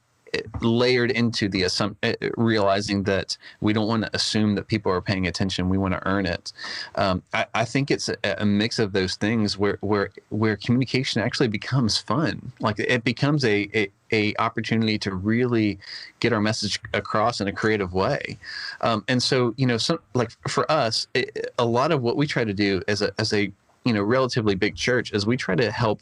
layered 0.60 1.10
into 1.10 1.48
the 1.48 1.62
assumption, 1.62 2.16
uh, 2.22 2.28
realizing 2.36 3.02
that 3.04 3.36
we 3.60 3.72
don't 3.72 3.88
want 3.88 4.04
to 4.04 4.10
assume 4.14 4.54
that 4.54 4.68
people 4.68 4.90
are 4.92 5.00
paying 5.00 5.26
attention. 5.26 5.68
We 5.68 5.78
want 5.78 5.94
to 5.94 6.06
earn 6.06 6.26
it. 6.26 6.52
Um, 6.96 7.22
I, 7.32 7.46
I, 7.54 7.64
think 7.64 7.90
it's 7.90 8.08
a, 8.08 8.16
a, 8.38 8.44
mix 8.44 8.78
of 8.78 8.92
those 8.92 9.16
things 9.16 9.58
where 9.58 9.78
where 9.80 10.10
where 10.30 10.56
communication 10.56 11.22
actually 11.22 11.48
becomes 11.48 11.98
fun. 11.98 12.52
Like 12.60 12.78
it 12.78 13.04
becomes 13.04 13.44
a, 13.44 13.68
a 13.74 13.90
a 14.12 14.34
opportunity 14.38 14.98
to 14.98 15.14
really 15.14 15.78
get 16.20 16.32
our 16.32 16.40
message 16.40 16.80
across 16.92 17.40
in 17.40 17.48
a 17.48 17.52
creative 17.52 17.92
way. 17.92 18.38
Um, 18.80 19.04
and 19.08 19.22
so, 19.22 19.54
you 19.56 19.66
know, 19.66 19.76
some 19.76 19.98
like 20.14 20.30
for 20.48 20.70
us, 20.70 21.08
it, 21.14 21.52
a 21.58 21.64
lot 21.64 21.90
of 21.90 22.02
what 22.02 22.16
we 22.16 22.26
try 22.26 22.44
to 22.44 22.54
do 22.54 22.82
as 22.86 23.02
a 23.02 23.12
as 23.18 23.32
a 23.32 23.52
you 23.84 23.92
know 23.92 24.02
relatively 24.02 24.54
big 24.54 24.76
church 24.76 25.12
is 25.12 25.26
we 25.26 25.36
try 25.36 25.54
to 25.54 25.70
help 25.70 26.00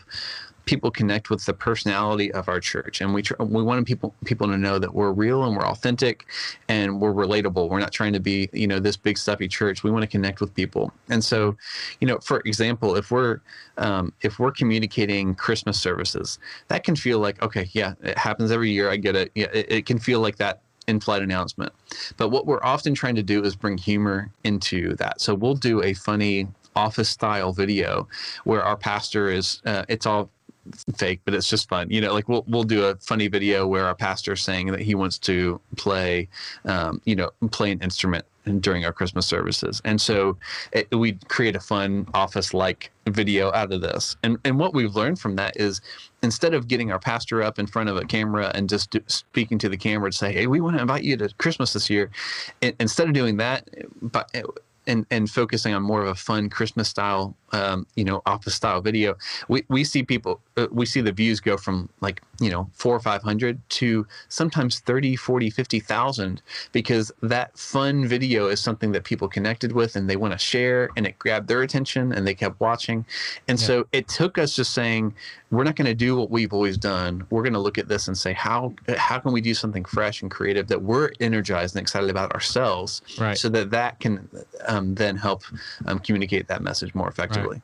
people 0.64 0.90
connect 0.90 1.30
with 1.30 1.44
the 1.44 1.52
personality 1.52 2.32
of 2.32 2.48
our 2.48 2.60
church. 2.60 3.00
And 3.00 3.12
we 3.12 3.22
tr- 3.22 3.34
we 3.40 3.62
want 3.62 3.86
people 3.86 4.14
people 4.24 4.46
to 4.48 4.56
know 4.56 4.78
that 4.78 4.94
we're 4.94 5.12
real 5.12 5.44
and 5.44 5.56
we're 5.56 5.66
authentic 5.66 6.26
and 6.68 7.00
we're 7.00 7.12
relatable. 7.12 7.68
We're 7.68 7.80
not 7.80 7.92
trying 7.92 8.12
to 8.12 8.20
be 8.20 8.48
you 8.52 8.66
know 8.66 8.78
this 8.78 8.96
big 8.96 9.18
stuffy 9.18 9.48
church. 9.48 9.82
We 9.82 9.90
want 9.90 10.02
to 10.02 10.06
connect 10.06 10.40
with 10.40 10.54
people. 10.54 10.92
And 11.08 11.24
so 11.24 11.56
you 12.00 12.06
know 12.06 12.18
for 12.18 12.40
example 12.40 12.96
if 12.96 13.10
we're 13.10 13.40
um, 13.78 14.12
if 14.20 14.38
we're 14.38 14.52
communicating 14.52 15.34
christmas 15.34 15.80
services 15.80 16.38
that 16.68 16.84
can 16.84 16.94
feel 16.94 17.18
like 17.18 17.42
okay 17.42 17.68
yeah 17.72 17.94
it 18.02 18.16
happens 18.18 18.50
every 18.50 18.70
year. 18.70 18.90
I 18.90 18.96
get 18.96 19.16
it. 19.16 19.32
Yeah 19.34 19.48
it, 19.52 19.72
it 19.72 19.86
can 19.86 19.98
feel 19.98 20.20
like 20.20 20.36
that 20.36 20.60
in-flight 20.88 21.22
announcement. 21.22 21.72
But 22.16 22.30
what 22.30 22.46
we're 22.46 22.62
often 22.62 22.92
trying 22.94 23.14
to 23.14 23.22
do 23.22 23.44
is 23.44 23.54
bring 23.54 23.78
humor 23.78 24.32
into 24.42 24.96
that. 24.96 25.20
So 25.20 25.32
we'll 25.32 25.54
do 25.54 25.80
a 25.82 25.94
funny 25.94 26.48
office 26.74 27.08
style 27.08 27.52
video 27.52 28.08
where 28.44 28.62
our 28.62 28.76
pastor 28.76 29.30
is 29.30 29.60
uh, 29.66 29.84
it's 29.88 30.06
all 30.06 30.30
fake, 30.96 31.20
but 31.24 31.34
it's 31.34 31.48
just 31.48 31.68
fun. 31.68 31.90
You 31.90 32.00
know, 32.00 32.12
like 32.12 32.28
we'll 32.28 32.44
we'll 32.46 32.64
do 32.64 32.84
a 32.84 32.96
funny 32.96 33.28
video 33.28 33.66
where 33.66 33.86
our 33.86 33.94
pastor 33.94 34.32
is 34.32 34.42
saying 34.42 34.68
that 34.68 34.80
he 34.80 34.94
wants 34.94 35.18
to 35.18 35.60
play, 35.76 36.28
um, 36.64 37.00
you 37.04 37.16
know, 37.16 37.30
play 37.50 37.72
an 37.72 37.80
instrument 37.80 38.24
during 38.60 38.84
our 38.84 38.92
Christmas 38.92 39.26
services, 39.26 39.80
and 39.84 40.00
so 40.00 40.36
we 40.90 41.12
create 41.28 41.54
a 41.54 41.60
fun 41.60 42.06
office 42.12 42.52
like 42.52 42.90
video 43.06 43.52
out 43.52 43.72
of 43.72 43.80
this. 43.80 44.16
And 44.22 44.38
and 44.44 44.58
what 44.58 44.74
we've 44.74 44.94
learned 44.94 45.18
from 45.18 45.36
that 45.36 45.56
is 45.56 45.80
instead 46.22 46.54
of 46.54 46.68
getting 46.68 46.90
our 46.92 46.98
pastor 46.98 47.42
up 47.42 47.58
in 47.58 47.66
front 47.66 47.88
of 47.88 47.96
a 47.96 48.04
camera 48.04 48.50
and 48.54 48.68
just 48.68 48.90
do, 48.90 49.00
speaking 49.06 49.58
to 49.58 49.68
the 49.68 49.76
camera 49.76 50.10
to 50.10 50.16
say, 50.16 50.32
hey, 50.32 50.46
we 50.46 50.60
want 50.60 50.76
to 50.76 50.82
invite 50.82 51.04
you 51.04 51.16
to 51.16 51.28
Christmas 51.38 51.72
this 51.72 51.90
year, 51.90 52.10
instead 52.80 53.08
of 53.08 53.14
doing 53.14 53.36
that, 53.36 53.68
but 54.00 54.30
and 54.86 55.06
and 55.10 55.30
focusing 55.30 55.74
on 55.74 55.82
more 55.82 56.02
of 56.02 56.08
a 56.08 56.14
fun 56.14 56.48
Christmas 56.48 56.88
style, 56.88 57.36
um, 57.52 57.86
you 57.94 58.04
know, 58.04 58.22
office 58.26 58.54
style 58.54 58.80
video, 58.80 59.16
we 59.48 59.64
we 59.68 59.84
see 59.84 60.02
people, 60.02 60.40
uh, 60.56 60.66
we 60.70 60.86
see 60.86 61.00
the 61.00 61.12
views 61.12 61.40
go 61.40 61.56
from 61.56 61.88
like 62.00 62.22
you 62.40 62.50
know 62.50 62.68
four 62.72 62.94
or 62.94 63.00
five 63.00 63.22
hundred 63.22 63.60
to 63.70 64.06
sometimes 64.28 64.80
30, 64.80 65.16
40, 65.16 65.50
50,000 65.50 66.42
because 66.72 67.12
that 67.22 67.56
fun 67.56 68.06
video 68.06 68.48
is 68.48 68.60
something 68.60 68.92
that 68.92 69.04
people 69.04 69.28
connected 69.28 69.72
with 69.72 69.96
and 69.96 70.08
they 70.08 70.16
want 70.16 70.32
to 70.32 70.38
share 70.38 70.90
and 70.96 71.06
it 71.06 71.18
grabbed 71.18 71.48
their 71.48 71.62
attention 71.62 72.12
and 72.12 72.26
they 72.26 72.34
kept 72.34 72.60
watching, 72.60 73.04
and 73.48 73.60
yeah. 73.60 73.66
so 73.66 73.86
it 73.92 74.08
took 74.08 74.38
us 74.38 74.56
just 74.56 74.74
saying 74.74 75.14
we're 75.50 75.64
not 75.64 75.76
going 75.76 75.86
to 75.86 75.94
do 75.94 76.16
what 76.16 76.30
we've 76.30 76.52
always 76.52 76.78
done. 76.78 77.26
We're 77.28 77.42
going 77.42 77.52
to 77.52 77.58
look 77.58 77.76
at 77.76 77.86
this 77.86 78.08
and 78.08 78.16
say 78.16 78.32
how 78.32 78.74
how 78.96 79.18
can 79.18 79.32
we 79.32 79.40
do 79.40 79.54
something 79.54 79.84
fresh 79.84 80.22
and 80.22 80.30
creative 80.30 80.68
that 80.68 80.82
we're 80.82 81.10
energized 81.20 81.76
and 81.76 81.82
excited 81.82 82.10
about 82.10 82.32
ourselves, 82.32 83.02
right. 83.18 83.36
so 83.36 83.48
that 83.50 83.70
that 83.70 84.00
can 84.00 84.28
um, 84.72 84.94
then 84.94 85.16
help 85.16 85.42
um, 85.86 85.98
communicate 85.98 86.48
that 86.48 86.62
message 86.62 86.94
more 86.94 87.08
effectively. 87.08 87.60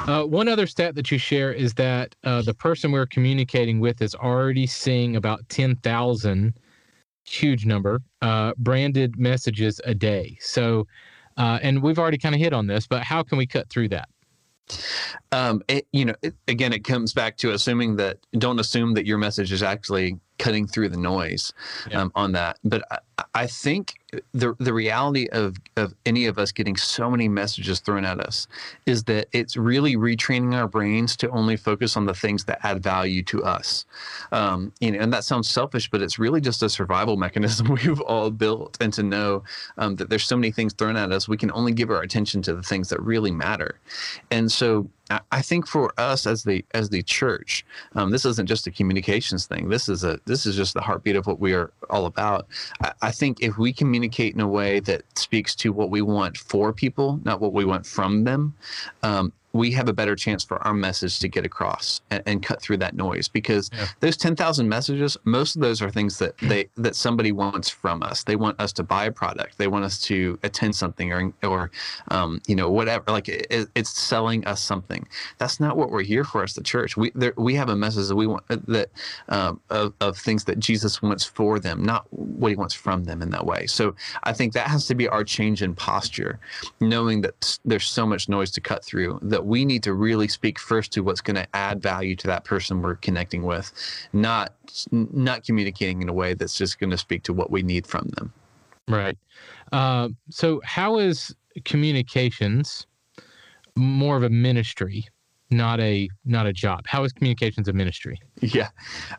Right. 0.00 0.08
Uh, 0.08 0.24
one 0.24 0.46
other 0.48 0.66
stat 0.66 0.94
that 0.94 1.10
you 1.10 1.18
share 1.18 1.52
is 1.52 1.72
that 1.74 2.14
uh, 2.24 2.42
the 2.42 2.52
person 2.52 2.92
we're 2.92 3.06
communicating 3.06 3.80
with 3.80 4.02
is 4.02 4.14
already 4.14 4.66
seeing 4.66 5.16
about 5.16 5.48
10,000, 5.48 6.52
huge 7.24 7.64
number, 7.64 8.02
uh, 8.20 8.52
branded 8.58 9.18
messages 9.18 9.80
a 9.84 9.94
day. 9.94 10.36
So, 10.40 10.86
uh, 11.38 11.58
and 11.62 11.82
we've 11.82 11.98
already 11.98 12.18
kind 12.18 12.34
of 12.34 12.40
hit 12.40 12.52
on 12.52 12.66
this, 12.66 12.86
but 12.86 13.02
how 13.04 13.22
can 13.22 13.38
we 13.38 13.46
cut 13.46 13.70
through 13.70 13.88
that? 13.90 14.08
Um, 15.32 15.62
it, 15.68 15.86
you 15.92 16.04
know, 16.04 16.14
it, 16.22 16.34
again, 16.48 16.72
it 16.72 16.84
comes 16.84 17.14
back 17.14 17.36
to 17.38 17.52
assuming 17.52 17.96
that 17.96 18.18
don't 18.38 18.58
assume 18.58 18.94
that 18.94 19.06
your 19.06 19.16
message 19.16 19.52
is 19.52 19.62
actually 19.62 20.18
cutting 20.38 20.66
through 20.66 20.88
the 20.88 20.96
noise 20.96 21.52
yeah. 21.90 22.02
um, 22.02 22.12
on 22.14 22.32
that. 22.32 22.58
But 22.64 22.84
I, 22.90 23.24
I, 23.34 23.46
think 23.46 23.94
the 24.32 24.54
the 24.58 24.72
reality 24.72 25.28
of 25.32 25.56
of 25.76 25.94
any 26.04 26.26
of 26.26 26.38
us 26.38 26.52
getting 26.52 26.76
so 26.76 27.10
many 27.10 27.28
messages 27.28 27.80
thrown 27.80 28.04
at 28.04 28.20
us 28.20 28.46
is 28.86 29.04
that 29.04 29.28
it's 29.32 29.56
really 29.56 29.96
retraining 29.96 30.54
our 30.54 30.68
brains 30.68 31.16
to 31.16 31.30
only 31.30 31.56
focus 31.56 31.96
on 31.96 32.06
the 32.06 32.14
things 32.14 32.44
that 32.44 32.58
add 32.62 32.82
value 32.82 33.22
to 33.24 33.42
us. 33.44 33.84
Um, 34.32 34.72
you 34.80 34.92
know, 34.92 34.98
and 34.98 35.12
that 35.12 35.24
sounds 35.24 35.48
selfish, 35.48 35.90
but 35.90 36.02
it's 36.02 36.18
really 36.18 36.40
just 36.40 36.62
a 36.62 36.68
survival 36.68 37.16
mechanism 37.26 37.68
we've 37.68 38.00
all 38.02 38.30
built, 38.30 38.76
and 38.80 38.92
to 38.94 39.02
know 39.02 39.44
um, 39.78 39.96
that 39.96 40.10
there's 40.10 40.24
so 40.24 40.36
many 40.36 40.50
things 40.50 40.72
thrown 40.72 40.96
at 40.96 41.12
us, 41.12 41.28
we 41.28 41.36
can 41.36 41.50
only 41.52 41.72
give 41.72 41.90
our 41.90 42.02
attention 42.02 42.42
to 42.42 42.54
the 42.54 42.62
things 42.62 42.88
that 42.88 43.00
really 43.00 43.30
matter. 43.30 43.78
And 44.30 44.50
so 44.50 44.88
I 45.30 45.40
think 45.40 45.68
for 45.68 45.92
us 45.98 46.26
as 46.26 46.42
the 46.42 46.64
as 46.74 46.88
the 46.88 47.02
church, 47.02 47.64
um, 47.94 48.10
this 48.10 48.24
isn't 48.24 48.48
just 48.48 48.66
a 48.66 48.72
communications 48.72 49.46
thing. 49.46 49.68
This 49.68 49.88
is 49.88 50.02
a 50.02 50.18
this 50.26 50.44
is 50.44 50.56
just 50.56 50.74
the 50.74 50.80
heartbeat 50.80 51.16
of 51.16 51.26
what 51.26 51.40
we 51.40 51.54
are 51.54 51.72
all 51.88 52.06
about. 52.06 52.46
I, 52.82 52.92
I, 53.02 53.10
think 53.10 53.38
if 53.40 53.56
we 53.56 53.72
communicate 53.72 54.34
in 54.34 54.40
a 54.40 54.48
way 54.48 54.80
that 54.80 55.02
speaks 55.18 55.54
to 55.56 55.72
what 55.72 55.90
we 55.90 56.02
want 56.02 56.36
for 56.36 56.72
people, 56.72 57.20
not 57.24 57.40
what 57.40 57.52
we 57.52 57.64
want 57.64 57.86
from 57.86 58.24
them, 58.24 58.54
um, 59.02 59.32
we 59.56 59.70
have 59.72 59.88
a 59.88 59.92
better 59.92 60.14
chance 60.14 60.44
for 60.44 60.58
our 60.66 60.74
message 60.74 61.18
to 61.20 61.28
get 61.28 61.44
across 61.44 62.00
and, 62.10 62.22
and 62.26 62.42
cut 62.42 62.60
through 62.60 62.76
that 62.78 62.94
noise 62.94 63.28
because 63.28 63.70
yeah. 63.72 63.86
those 64.00 64.16
10,000 64.16 64.68
messages 64.68 65.16
most 65.24 65.56
of 65.56 65.62
those 65.62 65.82
are 65.82 65.90
things 65.90 66.18
that 66.18 66.36
they 66.38 66.68
that 66.76 66.94
somebody 66.94 67.32
wants 67.32 67.68
from 67.68 68.02
us. 68.02 68.24
They 68.24 68.36
want 68.36 68.60
us 68.60 68.72
to 68.74 68.82
buy 68.82 69.06
a 69.06 69.12
product. 69.12 69.58
They 69.58 69.68
want 69.68 69.84
us 69.84 70.00
to 70.02 70.38
attend 70.42 70.76
something 70.76 71.12
or 71.12 71.32
or 71.42 71.70
um, 72.08 72.40
you 72.46 72.54
know 72.54 72.70
whatever. 72.70 73.04
Like 73.08 73.28
it, 73.28 73.68
it's 73.74 73.90
selling 73.90 74.44
us 74.46 74.60
something. 74.60 75.06
That's 75.38 75.60
not 75.60 75.76
what 75.76 75.90
we're 75.90 76.02
here 76.02 76.24
for 76.24 76.42
as 76.42 76.54
the 76.54 76.62
church. 76.62 76.96
We 76.96 77.10
there, 77.14 77.34
we 77.36 77.54
have 77.54 77.68
a 77.68 77.76
message 77.76 78.08
that 78.08 78.16
we 78.16 78.26
want 78.26 78.44
that 78.48 78.90
um, 79.28 79.60
of, 79.70 79.94
of 80.00 80.16
things 80.16 80.44
that 80.44 80.58
Jesus 80.58 81.02
wants 81.02 81.24
for 81.24 81.58
them 81.58 81.84
not 81.84 82.06
what 82.10 82.48
he 82.48 82.56
wants 82.56 82.74
from 82.74 83.04
them 83.04 83.22
in 83.22 83.30
that 83.30 83.46
way. 83.46 83.66
So 83.66 83.94
I 84.24 84.32
think 84.32 84.52
that 84.52 84.68
has 84.68 84.86
to 84.86 84.94
be 84.94 85.08
our 85.08 85.24
change 85.24 85.62
in 85.62 85.74
posture 85.74 86.38
knowing 86.80 87.20
that 87.22 87.58
there's 87.64 87.86
so 87.86 88.06
much 88.06 88.28
noise 88.28 88.50
to 88.52 88.60
cut 88.60 88.84
through 88.84 89.18
that 89.22 89.44
we 89.46 89.64
need 89.64 89.82
to 89.84 89.94
really 89.94 90.26
speak 90.26 90.58
first 90.58 90.92
to 90.92 91.02
what's 91.02 91.20
going 91.20 91.36
to 91.36 91.46
add 91.54 91.80
value 91.80 92.16
to 92.16 92.26
that 92.26 92.44
person 92.44 92.82
we're 92.82 92.96
connecting 92.96 93.44
with, 93.44 93.72
not 94.12 94.52
not 94.90 95.44
communicating 95.44 96.02
in 96.02 96.08
a 96.08 96.12
way 96.12 96.34
that's 96.34 96.56
just 96.56 96.80
going 96.80 96.90
to 96.90 96.98
speak 96.98 97.22
to 97.22 97.32
what 97.32 97.50
we 97.50 97.62
need 97.62 97.86
from 97.86 98.08
them. 98.16 98.32
Right. 98.88 99.16
Uh, 99.72 100.08
so, 100.30 100.60
how 100.64 100.98
is 100.98 101.34
communications 101.64 102.86
more 103.76 104.16
of 104.16 104.24
a 104.24 104.30
ministry, 104.30 105.06
not 105.50 105.78
a 105.78 106.08
not 106.24 106.46
a 106.46 106.52
job? 106.52 106.84
How 106.86 107.04
is 107.04 107.12
communications 107.12 107.68
a 107.68 107.72
ministry? 107.72 108.20
Yeah, 108.40 108.70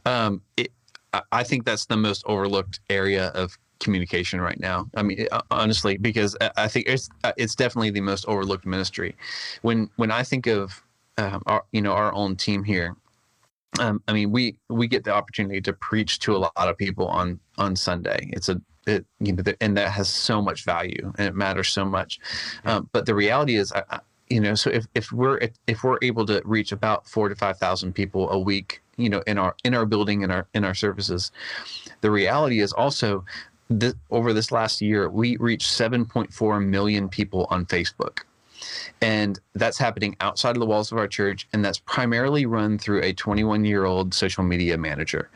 um, 0.05 0.41
it, 0.57 0.72
I 1.31 1.43
think 1.43 1.63
that's 1.63 1.86
the 1.86 1.98
most 1.98 2.24
overlooked 2.25 2.81
area 2.89 3.27
of 3.29 3.57
communication 3.79 4.41
right 4.41 4.60
now. 4.60 4.89
I 4.96 5.03
mean, 5.03 5.27
uh, 5.31 5.41
honestly, 5.51 5.98
because 5.98 6.36
I 6.55 6.67
think 6.67 6.88
it's 6.88 7.10
uh, 7.24 7.34
it's 7.38 7.55
definitely 7.55 7.91
the 7.91 8.01
most 8.01 8.25
overlooked 8.27 8.65
ministry. 8.65 9.15
When 9.62 9.89
when 9.96 10.12
I 10.12 10.24
think 10.24 10.48
of 10.48 10.84
um, 11.17 11.41
our 11.46 11.63
you 11.72 11.81
know 11.81 11.93
our 11.93 12.13
own 12.13 12.36
team 12.36 12.63
here, 12.63 12.96
um, 13.79 14.01
I 14.07 14.13
mean 14.13 14.31
we 14.31 14.57
we 14.69 14.88
get 14.88 15.03
the 15.03 15.13
opportunity 15.13 15.62
to 15.62 15.74
preach 15.74 16.19
to 16.19 16.36
a 16.36 16.38
lot 16.38 16.53
of 16.57 16.77
people 16.77 17.07
on 17.07 17.39
on 17.57 17.75
Sunday. 17.75 18.29
It's 18.34 18.50
a 18.50 18.62
it, 18.88 19.05
you 19.19 19.34
know, 19.34 19.43
and 19.60 19.77
that 19.77 19.91
has 19.91 20.10
so 20.10 20.41
much 20.41 20.63
value 20.63 21.13
and 21.17 21.27
it 21.27 21.36
matters 21.36 21.69
so 21.69 21.86
much. 21.86 22.19
Um, 22.65 22.89
but 22.93 23.05
the 23.05 23.13
reality 23.13 23.57
is, 23.57 23.74
I, 23.74 24.00
you 24.29 24.39
know, 24.39 24.55
so 24.55 24.69
if, 24.69 24.86
if 24.96 25.12
we're 25.12 25.38
if, 25.38 25.51
if 25.67 25.84
we're 25.84 26.00
able 26.01 26.25
to 26.25 26.41
reach 26.46 26.72
about 26.72 27.07
four 27.07 27.29
to 27.29 27.36
five 27.36 27.57
thousand 27.57 27.93
people 27.93 28.29
a 28.29 28.39
week, 28.39 28.81
you 28.98 29.10
know, 29.10 29.22
in 29.27 29.38
our 29.38 29.55
in 29.63 29.74
our 29.74 29.86
building 29.86 30.22
in 30.22 30.31
our 30.31 30.48
in 30.53 30.65
our 30.65 30.74
services, 30.74 31.31
the 32.01 32.12
reality 32.12 32.60
is 32.60 32.74
also 32.74 33.24
this, 33.69 33.93
over 34.12 34.33
this 34.33 34.51
last 34.51 34.81
year, 34.81 35.09
we 35.09 35.38
reached 35.38 35.69
7.4 35.69 36.65
million 36.65 37.09
people 37.09 37.47
on 37.50 37.65
Facebook. 37.65 38.19
And 39.01 39.39
that's 39.53 39.77
happening 39.77 40.15
outside 40.19 40.55
of 40.55 40.59
the 40.59 40.65
walls 40.65 40.91
of 40.91 40.97
our 40.97 41.07
church. 41.07 41.47
And 41.53 41.63
that's 41.63 41.79
primarily 41.79 42.45
run 42.45 42.77
through 42.77 43.03
a 43.03 43.13
21 43.13 43.65
year 43.65 43.86
old 43.86 44.13
social 44.13 44.43
media 44.43 44.77
manager. 44.77 45.29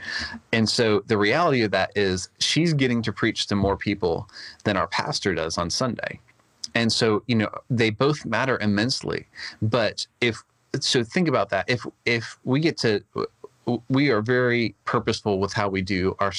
And 0.52 0.68
so 0.68 1.04
the 1.08 1.18
reality 1.18 1.62
of 1.62 1.72
that 1.72 1.92
is 1.96 2.30
she's 2.40 2.74
getting 2.74 3.02
to 3.04 3.14
preach 3.14 3.48
to 3.48 3.56
more 3.56 3.78
people 3.78 4.28
than 4.64 4.78
our 4.78 4.88
pastor 4.88 5.36
does 5.36 5.58
on 5.58 5.70
Sunday. 5.70 6.20
And 6.74 6.92
so, 6.92 7.24
you 7.28 7.36
know, 7.36 7.50
they 7.70 7.90
both 7.90 8.26
matter 8.26 8.58
immensely. 8.60 9.28
But 9.62 10.08
if, 10.22 10.42
so 10.80 11.04
think 11.04 11.28
about 11.28 11.50
that. 11.50 11.70
If, 11.70 11.86
if 12.06 12.40
we 12.44 12.60
get 12.60 12.78
to, 12.80 13.04
we 13.90 14.10
are 14.10 14.22
very 14.22 14.76
purposeful 14.86 15.40
with 15.40 15.54
how 15.54 15.70
we 15.70 15.82
do 15.82 16.16
our 16.20 16.32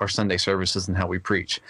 our 0.00 0.08
Sunday 0.08 0.36
services 0.36 0.88
and 0.88 0.96
how 0.96 1.06
we 1.06 1.18
preach. 1.18 1.60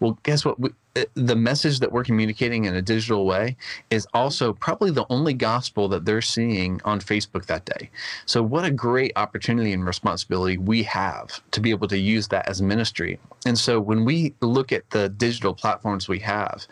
Well, 0.00 0.18
guess 0.22 0.44
what? 0.44 0.58
We, 0.60 0.70
the 1.14 1.36
message 1.36 1.80
that 1.80 1.92
we're 1.92 2.04
communicating 2.04 2.64
in 2.64 2.74
a 2.74 2.82
digital 2.82 3.26
way 3.26 3.56
is 3.90 4.06
also 4.14 4.52
probably 4.52 4.90
the 4.90 5.06
only 5.10 5.34
gospel 5.34 5.88
that 5.88 6.04
they're 6.04 6.22
seeing 6.22 6.80
on 6.84 7.00
Facebook 7.00 7.46
that 7.46 7.64
day. 7.64 7.90
So, 8.26 8.42
what 8.42 8.64
a 8.64 8.70
great 8.70 9.12
opportunity 9.16 9.72
and 9.72 9.84
responsibility 9.84 10.56
we 10.56 10.82
have 10.84 11.42
to 11.50 11.60
be 11.60 11.70
able 11.70 11.88
to 11.88 11.98
use 11.98 12.28
that 12.28 12.48
as 12.48 12.62
ministry. 12.62 13.18
And 13.46 13.58
so, 13.58 13.80
when 13.80 14.04
we 14.04 14.34
look 14.40 14.72
at 14.72 14.88
the 14.90 15.08
digital 15.08 15.54
platforms 15.54 16.08
we 16.08 16.18
have, 16.20 16.66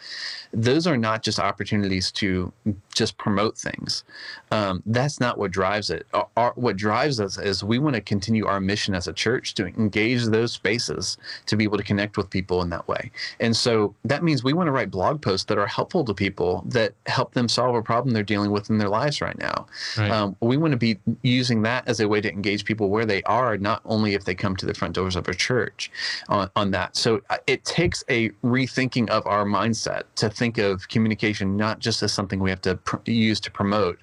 those 0.52 0.87
are 0.87 0.97
not 0.97 1.23
just 1.23 1.38
opportunities 1.38 2.11
to 2.12 2.52
just 2.95 3.18
promote 3.18 3.59
things. 3.59 4.04
Um, 4.50 4.83
that's 4.87 5.21
not 5.21 5.38
what 5.38 5.50
drives 5.50 5.90
it. 5.90 6.06
Our, 6.37 6.52
what 6.54 6.76
drives 6.76 7.21
us 7.21 7.38
is 7.38 7.62
we 7.62 7.78
want 7.78 7.95
to 7.95 8.00
continue 8.00 8.47
our 8.47 8.61
mission 8.61 8.95
as 8.95 9.06
a 9.06 9.12
church 9.12 9.54
to 9.54 9.66
engage 9.66 10.25
those 10.25 10.52
spaces 10.52 11.18
to 11.47 11.56
be 11.56 11.64
able 11.64 11.78
to 11.78 11.85
connect 11.85 12.16
with 12.16 12.30
people 12.30 12.62
in 12.62 12.71
that 12.71 12.88
way. 12.88 13.11
And 13.40 13.54
so 13.54 13.95
that 14.16 14.25
means 14.25 14.42
we 14.42 14.52
want 14.52 14.66
to 14.66 14.73
write 14.73 14.90
blog 14.90 15.23
posts 15.23 15.44
that 15.46 15.58
are 15.58 15.66
helpful 15.66 16.04
to 16.04 16.14
people 16.14 16.64
that 16.66 16.94
help 17.06 17.35
them 17.35 17.49
solve 17.49 17.75
a 17.75 17.82
problem 17.82 18.14
they're 18.14 18.23
dealing 18.23 18.50
with 18.50 18.70
in 18.70 18.78
their 18.78 18.88
lives 18.88 19.20
right 19.20 19.38
now. 19.38 19.66
Right. 19.96 20.11
Um, 20.11 20.37
we 20.40 20.56
want 20.56 20.73
to 20.73 20.78
be 20.78 20.99
using 21.23 21.62
that 21.62 21.87
as 21.87 22.00
a 22.00 22.08
way 22.08 22.20
to 22.20 22.30
engage 22.30 22.64
people 22.64 22.88
where 22.88 23.06
they 23.06 23.23
are, 23.25 23.56
not 23.58 23.82
only 23.85 24.14
if 24.14 24.25
they 24.25 24.35
come 24.35 24.56
to 24.56 24.66
the 24.66 24.75
front 24.75 24.94
doors 24.94 25.16
of 25.16 25.28
a 25.28 25.35
church 25.35 25.90
on, 26.28 26.50
on 26.56 26.70
that. 26.73 26.96
So 26.96 27.20
uh, 27.30 27.37
it 27.46 27.64
takes 27.64 28.02
a 28.08 28.30
rethinking 28.42 29.11
of 29.11 29.26
our 29.26 29.44
mindset 29.44 30.02
to 30.16 30.30
think 30.30 30.46
think 30.46 30.58
of 30.58 30.88
communication 30.88 31.56
not 31.56 31.80
just 31.80 32.02
as 32.02 32.12
something 32.12 32.40
we 32.40 32.50
have 32.50 32.61
to 32.62 32.76
pr- 32.76 32.96
use 33.04 33.40
to 33.40 33.50
promote, 33.50 33.99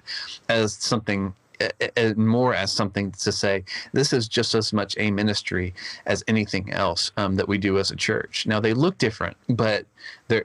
as 0.48 0.74
something 0.74 1.34
more 2.16 2.54
as 2.54 2.72
something 2.72 3.10
to 3.12 3.32
say 3.32 3.64
this 3.92 4.12
is 4.12 4.28
just 4.28 4.54
as 4.54 4.72
much 4.72 4.94
a 4.98 5.10
ministry 5.10 5.74
as 6.06 6.24
anything 6.28 6.72
else 6.72 7.12
um, 7.16 7.36
that 7.36 7.48
we 7.48 7.58
do 7.58 7.78
as 7.78 7.90
a 7.90 7.96
church. 7.96 8.46
Now 8.46 8.60
they 8.60 8.74
look 8.74 8.98
different, 8.98 9.36
but 9.48 9.86
they're 10.28 10.44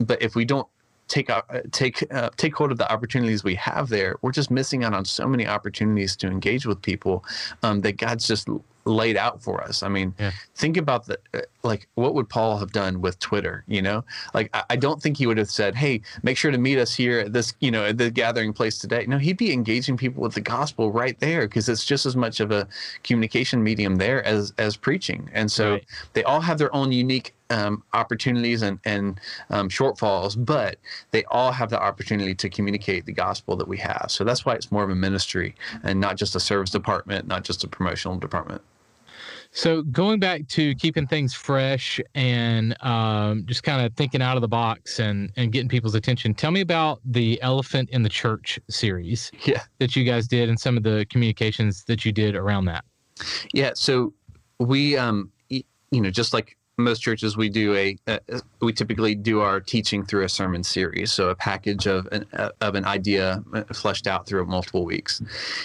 but 0.00 0.22
if 0.22 0.34
we 0.34 0.44
don't 0.44 0.68
take 1.08 1.30
uh, 1.30 1.42
take 1.72 2.04
uh, 2.12 2.30
take 2.36 2.54
hold 2.54 2.70
of 2.70 2.78
the 2.78 2.90
opportunities 2.92 3.42
we 3.42 3.54
have 3.56 3.88
there, 3.88 4.16
we're 4.22 4.32
just 4.32 4.50
missing 4.50 4.84
out 4.84 4.94
on 4.94 5.04
so 5.04 5.26
many 5.26 5.46
opportunities 5.46 6.16
to 6.16 6.26
engage 6.26 6.66
with 6.66 6.80
people 6.80 7.24
um, 7.62 7.80
that 7.80 7.96
God's 7.96 8.26
just 8.26 8.48
laid 8.88 9.16
out 9.16 9.42
for 9.42 9.62
us. 9.62 9.82
I 9.82 9.88
mean, 9.88 10.14
yeah. 10.18 10.32
think 10.54 10.76
about 10.76 11.06
the 11.06 11.18
uh, 11.34 11.40
like 11.62 11.86
what 11.94 12.14
would 12.14 12.28
Paul 12.28 12.58
have 12.58 12.72
done 12.72 13.00
with 13.00 13.18
Twitter? 13.18 13.64
You 13.68 13.82
know, 13.82 14.04
like 14.34 14.50
I, 14.54 14.64
I, 14.70 14.76
don't 14.76 15.00
think 15.00 15.16
he 15.16 15.26
would 15.26 15.38
have 15.38 15.50
said, 15.50 15.74
"Hey, 15.74 16.00
make 16.22 16.36
sure 16.36 16.50
to 16.50 16.58
meet 16.58 16.78
us 16.78 16.94
here 16.94 17.20
at 17.20 17.32
this, 17.32 17.54
you 17.60 17.70
know, 17.70 17.84
at 17.84 17.98
the 17.98 18.10
gathering 18.10 18.52
place 18.52 18.78
today." 18.78 19.04
No, 19.06 19.18
he'd 19.18 19.36
be 19.36 19.52
engaging 19.52 19.96
people 19.96 20.22
with 20.22 20.34
the 20.34 20.40
gospel 20.40 20.90
right 20.90 21.18
there 21.20 21.42
because 21.42 21.68
it's 21.68 21.84
just 21.84 22.06
as 22.06 22.16
much 22.16 22.40
of 22.40 22.50
a 22.50 22.66
communication 23.04 23.62
medium 23.62 23.96
there 23.96 24.24
as 24.24 24.52
as 24.58 24.76
preaching. 24.76 25.28
And 25.32 25.50
so 25.50 25.72
right. 25.72 25.84
they 26.14 26.24
all 26.24 26.40
have 26.40 26.58
their 26.58 26.74
own 26.74 26.92
unique 26.92 27.34
um, 27.50 27.82
opportunities 27.92 28.62
and 28.62 28.78
and 28.84 29.20
um, 29.50 29.68
shortfalls, 29.68 30.34
but 30.44 30.76
they 31.10 31.24
all 31.24 31.52
have 31.52 31.70
the 31.70 31.80
opportunity 31.80 32.34
to 32.34 32.48
communicate 32.48 33.06
the 33.06 33.12
gospel 33.12 33.56
that 33.56 33.68
we 33.68 33.78
have. 33.78 34.06
So 34.08 34.24
that's 34.24 34.44
why 34.44 34.54
it's 34.54 34.70
more 34.70 34.84
of 34.84 34.90
a 34.90 34.94
ministry 34.94 35.54
and 35.82 36.00
not 36.00 36.16
just 36.16 36.36
a 36.36 36.40
service 36.40 36.70
department, 36.70 37.26
not 37.26 37.44
just 37.44 37.64
a 37.64 37.68
promotional 37.68 38.18
department. 38.18 38.62
So 39.50 39.82
going 39.82 40.20
back 40.20 40.46
to 40.48 40.74
keeping 40.74 41.06
things 41.06 41.32
fresh 41.32 42.00
and 42.14 42.76
um, 42.84 43.44
just 43.46 43.62
kind 43.62 43.84
of 43.84 43.94
thinking 43.94 44.20
out 44.20 44.36
of 44.36 44.42
the 44.42 44.48
box 44.48 44.98
and 45.00 45.32
and 45.36 45.50
getting 45.50 45.68
people's 45.68 45.94
attention. 45.94 46.34
Tell 46.34 46.50
me 46.50 46.60
about 46.60 47.00
the 47.04 47.40
Elephant 47.40 47.88
in 47.90 48.02
the 48.02 48.08
Church 48.10 48.60
series 48.68 49.32
Yeah. 49.46 49.62
that 49.78 49.96
you 49.96 50.04
guys 50.04 50.28
did 50.28 50.50
and 50.50 50.60
some 50.60 50.76
of 50.76 50.82
the 50.82 51.06
communications 51.08 51.84
that 51.84 52.04
you 52.04 52.12
did 52.12 52.36
around 52.36 52.66
that. 52.66 52.84
Yeah, 53.52 53.72
so 53.74 54.12
we, 54.60 54.96
um, 54.96 55.32
you 55.48 56.00
know, 56.02 56.10
just 56.10 56.34
like 56.34 56.57
most 56.78 57.00
churches, 57.00 57.36
we 57.36 57.48
do 57.48 57.74
a, 57.74 57.96
we 58.60 58.72
typically 58.72 59.14
do 59.14 59.40
our 59.40 59.60
teaching 59.60 60.04
through 60.04 60.24
a 60.24 60.28
sermon 60.28 60.62
series, 60.62 61.12
so 61.12 61.28
a 61.28 61.34
package 61.34 61.86
of 61.86 62.06
an 62.12 62.24
uh, 62.32 62.50
of 62.60 62.74
an 62.76 62.84
idea 62.84 63.42
uh, 63.52 63.64
fleshed 63.72 64.06
out 64.06 64.26
through 64.26 64.46
multiple 64.46 64.84
weeks. 64.84 65.20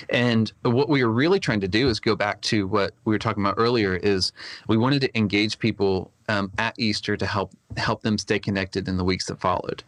And 0.10 0.52
what 0.64 0.90
we 0.90 1.04
are 1.04 1.10
really 1.10 1.40
trying 1.40 1.62
to 1.62 1.68
do 1.68 1.88
is 1.88 2.00
go 2.00 2.16
back 2.16 2.42
to 2.42 2.68
what 2.68 2.94
we 3.06 3.14
were 3.14 3.20
talking 3.20 3.44
about 3.44 3.56
earlier. 3.58 3.96
Is 3.96 4.32
we 4.68 4.78
wanted 4.78 5.02
to 5.02 5.18
engage 5.18 5.60
people 5.60 6.12
um, 6.30 6.52
at 6.58 6.74
Easter 6.78 7.16
to 7.18 7.26
help 7.26 7.52
help 7.78 8.02
them 8.02 8.18
stay 8.18 8.40
connected 8.40 8.88
in 8.88 8.98
the 8.98 9.04
weeks 9.04 9.26
that 9.28 9.40
followed. 9.40 9.84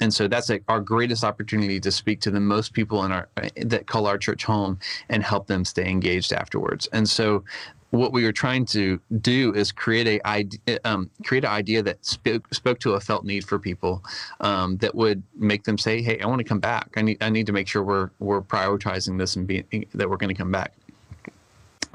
And 0.00 0.12
so 0.12 0.28
that's 0.28 0.50
our 0.68 0.80
greatest 0.80 1.24
opportunity 1.24 1.80
to 1.80 1.90
speak 1.90 2.20
to 2.20 2.30
the 2.30 2.40
most 2.40 2.72
people 2.72 3.04
in 3.04 3.12
our 3.12 3.28
that 3.56 3.86
call 3.86 4.06
our 4.06 4.18
church 4.18 4.44
home 4.44 4.78
and 5.08 5.22
help 5.22 5.46
them 5.46 5.64
stay 5.64 5.88
engaged 5.88 6.32
afterwards. 6.32 6.88
And 6.92 7.08
so 7.08 7.44
what 7.90 8.12
we 8.12 8.24
were 8.24 8.32
trying 8.32 8.66
to 8.66 9.00
do 9.20 9.54
is 9.54 9.72
create 9.72 10.20
a 10.26 10.44
um, 10.84 11.10
create 11.24 11.44
an 11.44 11.50
idea 11.50 11.82
that 11.82 12.04
spoke 12.04 12.52
spoke 12.52 12.78
to 12.80 12.92
a 12.92 13.00
felt 13.00 13.24
need 13.24 13.44
for 13.44 13.58
people 13.58 14.04
um, 14.40 14.76
that 14.78 14.94
would 14.94 15.22
make 15.36 15.64
them 15.64 15.78
say, 15.78 16.02
"Hey, 16.02 16.20
I 16.20 16.26
want 16.26 16.40
to 16.40 16.44
come 16.44 16.60
back. 16.60 16.90
I 16.96 17.02
need 17.02 17.22
I 17.22 17.30
need 17.30 17.46
to 17.46 17.52
make 17.52 17.68
sure 17.68 17.82
we're 17.82 18.10
we're 18.18 18.42
prioritizing 18.42 19.18
this 19.18 19.36
and 19.36 19.46
being 19.46 19.86
that 19.94 20.08
we're 20.08 20.16
going 20.16 20.34
to 20.34 20.38
come 20.38 20.52
back." 20.52 20.74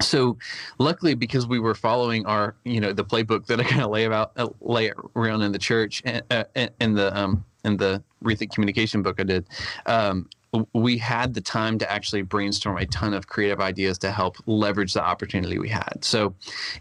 So, 0.02 0.38
luckily, 0.80 1.14
because 1.14 1.46
we 1.46 1.60
were 1.60 1.76
following 1.76 2.26
our, 2.26 2.56
you 2.64 2.80
know, 2.80 2.94
the 2.94 3.06
playbook 3.06 3.46
that 3.46 3.60
I 3.60 3.64
kind 3.64 3.84
of 3.84 3.92
lay 3.92 4.06
about, 4.06 4.32
uh, 4.36 4.48
lay 4.60 4.92
around 5.16 5.44
in 5.44 5.52
the 5.52 5.60
church, 5.60 6.02
and 6.06 6.24
uh, 6.32 6.46
in 6.80 6.96
the 6.96 7.16
um, 7.18 7.46
in 7.64 7.78
the 7.78 8.04
rethink 8.24 8.52
communication 8.52 9.04
book 9.04 9.20
I 9.20 9.24
did, 9.24 9.46
um, 9.86 10.28
we 10.74 10.98
had 10.98 11.34
the 11.34 11.42
time 11.42 11.78
to 11.80 11.92
actually 11.92 12.22
brainstorm 12.22 12.78
a 12.78 12.86
ton 12.86 13.14
of 13.14 13.28
creative 13.28 13.60
ideas 13.60 13.98
to 14.00 14.12
help 14.12 14.38
leverage 14.46 14.94
the 14.94 15.04
opportunity 15.04 15.58
we 15.58 15.70
had. 15.70 16.00
So, 16.02 16.34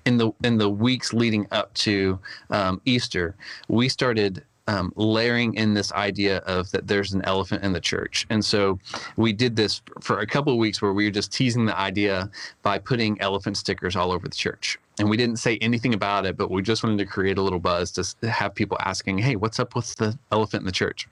in 0.05 0.17
the 0.17 0.33
in 0.45 0.59
the 0.59 0.69
weeks 0.69 1.13
leading 1.13 1.47
up 1.51 1.73
to 1.75 2.19
um, 2.51 2.81
Easter, 2.85 3.35
we 3.69 3.89
started 3.89 4.45
um, 4.69 4.93
layering 4.97 5.55
in 5.55 5.75
this 5.75 5.93
idea 5.93 6.39
of 6.39 6.71
that 6.71 6.87
there's 6.87 7.13
an 7.13 7.23
elephant 7.25 7.65
in 7.65 7.73
the 7.73 7.81
church. 7.81 8.27
And 8.31 8.45
so 8.45 8.79
we 9.17 9.33
did 9.33 9.57
this 9.57 9.83
for 10.01 10.21
a 10.21 10.27
couple 10.27 10.53
of 10.53 10.59
weeks 10.59 10.81
where 10.81 10.93
we 10.93 11.05
were 11.05 11.11
just 11.11 11.33
teasing 11.33 11.67
the 11.67 11.77
idea 11.77 12.31
by 12.63 12.79
putting 12.79 13.21
elephant 13.21 13.57
stickers 13.57 13.97
all 13.97 14.13
over 14.13 14.29
the 14.29 14.35
church. 14.35 14.79
And 15.03 15.11
we 15.11 15.17
didn't 15.17 15.41
say 15.41 15.59
anything 15.59 15.95
about 15.95 16.27
it, 16.27 16.37
but 16.37 16.49
we 16.49 16.63
just 16.63 16.85
wanted 16.85 16.99
to 16.99 17.07
create 17.07 17.37
a 17.37 17.43
little 17.43 17.59
buzz 17.59 17.91
to 17.91 18.31
have 18.31 18.55
people 18.55 18.77
asking, 18.83 19.19
hey, 19.19 19.35
what's 19.35 19.59
up 19.59 19.75
with 19.75 19.97
the 19.97 20.17
elephant 20.31 20.61
in 20.61 20.67
the 20.67 20.71
church? 20.71 21.09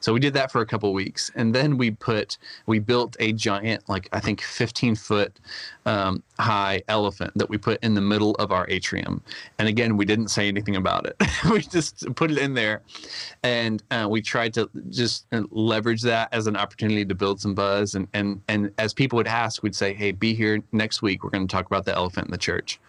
So 0.00 0.12
we 0.12 0.18
did 0.18 0.34
that 0.34 0.50
for 0.50 0.60
a 0.60 0.66
couple 0.66 0.88
of 0.88 0.94
weeks. 0.96 1.30
And 1.36 1.54
then 1.54 1.78
we 1.78 1.92
put, 1.92 2.36
we 2.66 2.80
built 2.80 3.16
a 3.20 3.32
giant, 3.32 3.88
like 3.88 4.08
I 4.12 4.18
think 4.18 4.40
15 4.40 4.96
foot 4.96 5.38
um, 5.86 6.20
high 6.40 6.82
elephant 6.88 7.30
that 7.36 7.48
we 7.48 7.58
put 7.58 7.80
in 7.84 7.94
the 7.94 8.00
middle 8.00 8.34
of 8.34 8.50
our 8.50 8.66
atrium. 8.68 9.22
And 9.60 9.68
again, 9.68 9.96
we 9.96 10.04
didn't 10.04 10.28
say 10.28 10.48
anything 10.48 10.74
about 10.74 11.06
it. 11.06 11.14
we 11.52 11.60
just 11.60 12.12
put 12.16 12.32
it 12.32 12.38
in 12.38 12.54
there 12.54 12.82
and 13.42 13.82
uh, 13.90 14.08
we 14.10 14.20
tried 14.20 14.52
to 14.54 14.68
just 14.90 15.26
uh, 15.32 15.42
leverage 15.50 16.02
that 16.02 16.28
as 16.32 16.46
an 16.46 16.56
opportunity 16.56 17.04
to 17.04 17.14
build 17.14 17.40
some 17.40 17.54
buzz 17.54 17.94
and 17.94 18.08
and 18.14 18.40
and 18.48 18.72
as 18.78 18.92
people 18.92 19.16
would 19.16 19.26
ask 19.26 19.62
we'd 19.62 19.74
say 19.74 19.94
hey 19.94 20.10
be 20.12 20.34
here 20.34 20.62
next 20.72 21.02
week 21.02 21.22
we're 21.22 21.30
going 21.30 21.46
to 21.46 21.50
talk 21.50 21.66
about 21.66 21.84
the 21.84 21.94
elephant 21.94 22.26
in 22.26 22.32
the 22.32 22.38
church 22.38 22.80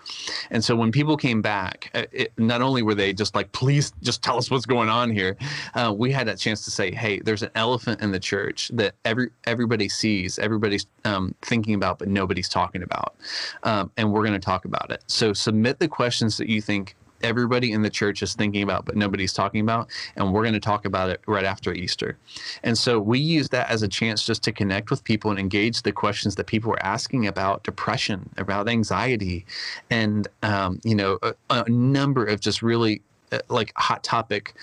and 0.52 0.64
so 0.64 0.76
when 0.76 0.92
people 0.92 1.18
came 1.18 1.42
back 1.42 1.92
uh, 1.94 2.04
it, 2.12 2.32
not 2.38 2.62
only 2.62 2.82
were 2.82 2.96
they 2.96 3.14
just 3.14 3.36
like 3.36 3.52
please 3.52 3.94
just 4.02 4.24
tell 4.24 4.38
us 4.38 4.50
what's 4.52 4.66
going 4.66 4.90
on 4.90 5.12
here 5.12 5.36
uh, 5.76 5.94
we 5.96 6.12
had 6.12 6.28
that 6.28 6.38
chance 6.38 6.66
to 6.66 6.72
say 6.72 6.92
hey 6.92 7.20
there's 7.20 7.44
an 7.44 7.52
elephant 7.56 8.02
in 8.02 8.12
the 8.12 8.20
church 8.20 8.70
that 8.74 8.96
every 9.06 9.30
everybody 9.46 9.90
sees 9.90 10.40
everybody's 10.40 10.86
um, 11.06 11.34
thinking 11.42 11.74
about 11.74 12.00
but 12.00 12.08
nobody's 12.08 12.50
talking 12.50 12.84
about 12.84 13.16
um, 13.64 13.92
and 13.98 14.12
we're 14.12 14.22
going 14.22 14.34
to 14.34 14.40
talk 14.40 14.66
about 14.66 14.92
it. 14.92 15.04
So 15.08 15.34
submit 15.34 15.80
the 15.80 15.88
questions 15.88 16.38
that 16.38 16.50
you 16.50 16.62
think 16.62 16.96
everybody 17.22 17.72
in 17.72 17.82
the 17.82 17.90
church 17.90 18.22
is 18.22 18.34
thinking 18.34 18.64
about, 18.64 18.86
but 18.86 18.96
nobody's 18.96 19.34
talking 19.34 19.62
about. 19.62 19.90
And 20.16 20.34
we're 20.34 20.44
going 20.44 20.54
to 20.54 20.60
talk 20.60 20.86
about 20.86 21.10
it 21.10 21.22
right 21.28 21.46
after 21.46 21.74
Easter. 21.74 22.18
And 22.64 22.78
so 22.78 23.00
we 23.00 23.20
use 23.20 23.50
that 23.50 23.70
as 23.70 23.84
a 23.84 23.88
chance 23.88 24.26
just 24.26 24.44
to 24.44 24.52
connect 24.52 24.90
with 24.90 25.04
people 25.04 25.32
and 25.32 25.40
engage 25.40 25.82
the 25.82 25.92
questions 25.92 26.36
that 26.36 26.48
people 26.48 26.70
were 26.70 26.84
asking 26.84 27.28
about 27.28 27.64
depression, 27.64 28.30
about 28.38 28.68
anxiety, 28.68 29.46
and, 29.90 30.28
um, 30.44 30.80
you 30.84 30.96
know, 30.96 31.20
a, 31.22 31.34
a 31.50 31.70
number 31.70 32.26
of 32.26 32.40
just 32.40 32.62
really 32.62 33.02
uh, 33.32 33.40
like 33.50 33.72
hot 33.76 34.04
topic 34.04 34.54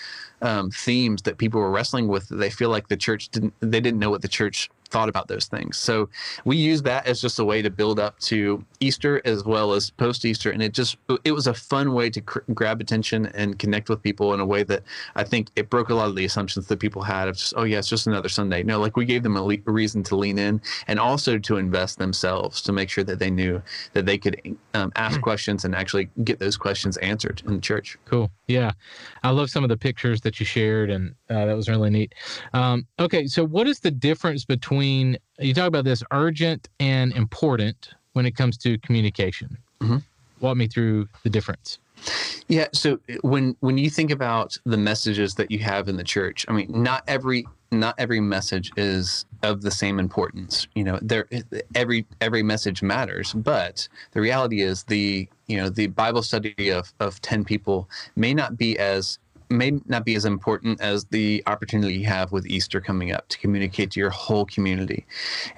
um, 0.42 0.70
themes 0.70 1.22
that 1.22 1.38
people 1.38 1.60
were 1.60 1.70
wrestling 1.70 2.08
with. 2.08 2.28
They 2.28 2.50
feel 2.50 2.68
like 2.68 2.88
the 2.88 2.96
church 2.96 3.28
didn't, 3.28 3.54
they 3.60 3.80
didn't 3.80 4.00
know 4.00 4.10
what 4.10 4.22
the 4.22 4.28
church 4.28 4.70
thought 4.90 5.08
about 5.08 5.28
those 5.28 5.46
things. 5.46 5.76
So 5.76 6.08
we 6.44 6.56
use 6.56 6.82
that 6.82 7.06
as 7.06 7.20
just 7.20 7.38
a 7.38 7.44
way 7.44 7.62
to 7.62 7.70
build 7.70 7.98
up 7.98 8.18
to 8.20 8.64
Easter 8.80 9.20
as 9.24 9.44
well 9.44 9.72
as 9.72 9.90
post 9.90 10.24
Easter, 10.24 10.50
and 10.50 10.62
it 10.62 10.72
just 10.72 10.96
it 11.24 11.32
was 11.32 11.46
a 11.46 11.54
fun 11.54 11.92
way 11.92 12.10
to 12.10 12.20
cr- 12.20 12.40
grab 12.54 12.80
attention 12.80 13.26
and 13.34 13.58
connect 13.58 13.88
with 13.88 14.02
people 14.02 14.34
in 14.34 14.40
a 14.40 14.46
way 14.46 14.62
that 14.64 14.82
I 15.14 15.24
think 15.24 15.50
it 15.56 15.70
broke 15.70 15.88
a 15.88 15.94
lot 15.94 16.08
of 16.08 16.16
the 16.16 16.24
assumptions 16.24 16.66
that 16.68 16.78
people 16.78 17.02
had 17.02 17.28
of 17.28 17.36
just 17.36 17.54
oh 17.56 17.64
yeah 17.64 17.78
it's 17.78 17.88
just 17.88 18.06
another 18.06 18.28
Sunday. 18.28 18.62
No, 18.62 18.78
like 18.78 18.96
we 18.96 19.04
gave 19.04 19.22
them 19.22 19.36
a, 19.36 19.42
le- 19.42 19.56
a 19.66 19.72
reason 19.72 20.02
to 20.04 20.16
lean 20.16 20.38
in 20.38 20.60
and 20.86 20.98
also 20.98 21.38
to 21.38 21.56
invest 21.56 21.98
themselves 21.98 22.62
to 22.62 22.72
make 22.72 22.90
sure 22.90 23.04
that 23.04 23.18
they 23.18 23.30
knew 23.30 23.62
that 23.92 24.06
they 24.06 24.18
could 24.18 24.56
um, 24.74 24.92
ask 24.96 25.20
questions 25.20 25.64
and 25.64 25.74
actually 25.74 26.08
get 26.24 26.38
those 26.38 26.56
questions 26.56 26.96
answered 26.98 27.42
in 27.46 27.54
the 27.54 27.60
church. 27.60 27.98
Cool. 28.04 28.30
Yeah. 28.46 28.72
I 29.22 29.30
love 29.30 29.50
some 29.50 29.64
of 29.64 29.68
the 29.68 29.76
pictures 29.76 30.20
that 30.22 30.38
you 30.38 30.46
shared, 30.46 30.90
and 30.90 31.14
uh, 31.28 31.46
that 31.46 31.56
was 31.56 31.68
really 31.68 31.90
neat. 31.90 32.14
Um, 32.52 32.86
okay. 32.98 33.26
So, 33.26 33.44
what 33.44 33.66
is 33.66 33.80
the 33.80 33.90
difference 33.90 34.44
between 34.44 34.75
you 34.82 35.54
talk 35.54 35.68
about 35.68 35.84
this 35.84 36.02
urgent 36.10 36.68
and 36.80 37.12
important 37.12 37.90
when 38.12 38.26
it 38.26 38.36
comes 38.36 38.56
to 38.58 38.78
communication? 38.78 39.56
Mhm. 39.80 40.02
Walk 40.40 40.56
me 40.56 40.66
through 40.66 41.08
the 41.22 41.30
difference. 41.30 41.78
Yeah. 42.48 42.68
So 42.72 42.98
when 43.22 43.56
when 43.60 43.78
you 43.78 43.90
think 43.90 44.10
about 44.10 44.58
the 44.64 44.76
messages 44.76 45.34
that 45.36 45.50
you 45.50 45.58
have 45.60 45.88
in 45.88 45.96
the 45.96 46.04
church, 46.04 46.44
I 46.48 46.52
mean, 46.52 46.70
not 46.70 47.02
every 47.08 47.46
not 47.72 47.94
every 47.98 48.20
message 48.20 48.70
is 48.76 49.24
of 49.42 49.62
the 49.62 49.70
same 49.70 49.98
importance. 49.98 50.68
You 50.74 50.84
know, 50.84 50.98
there 51.02 51.26
every 51.74 52.06
every 52.20 52.42
message 52.42 52.82
matters, 52.82 53.32
but 53.32 53.88
the 54.12 54.20
reality 54.20 54.60
is 54.60 54.84
the 54.84 55.28
you 55.46 55.56
know 55.56 55.68
the 55.68 55.88
Bible 55.88 56.22
study 56.22 56.70
of 56.70 56.92
of 57.00 57.20
ten 57.22 57.44
people 57.44 57.88
may 58.14 58.34
not 58.34 58.56
be 58.56 58.78
as 58.78 59.18
may 59.48 59.72
not 59.86 60.04
be 60.04 60.14
as 60.14 60.24
important 60.24 60.80
as 60.80 61.04
the 61.06 61.42
opportunity 61.46 61.94
you 61.94 62.06
have 62.06 62.32
with 62.32 62.46
Easter 62.46 62.80
coming 62.80 63.12
up 63.12 63.28
to 63.28 63.38
communicate 63.38 63.90
to 63.92 64.00
your 64.00 64.10
whole 64.10 64.44
community. 64.44 65.06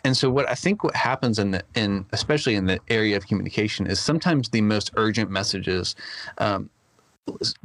And 0.05 0.16
so 0.16 0.31
what 0.31 0.48
I 0.48 0.55
think 0.55 0.85
what 0.85 0.94
happens 0.96 1.38
in 1.38 1.53
the 1.53 1.62
in 1.74 2.05
especially 2.12 2.55
in 2.55 2.66
the 2.66 2.81
area 2.88 3.16
of 3.16 3.27
communication 3.27 3.87
is 3.87 4.01
sometimes 4.01 4.48
the 4.48 4.61
most 4.61 4.90
urgent 4.96 5.31
messages 5.31 5.96
um, 6.38 6.70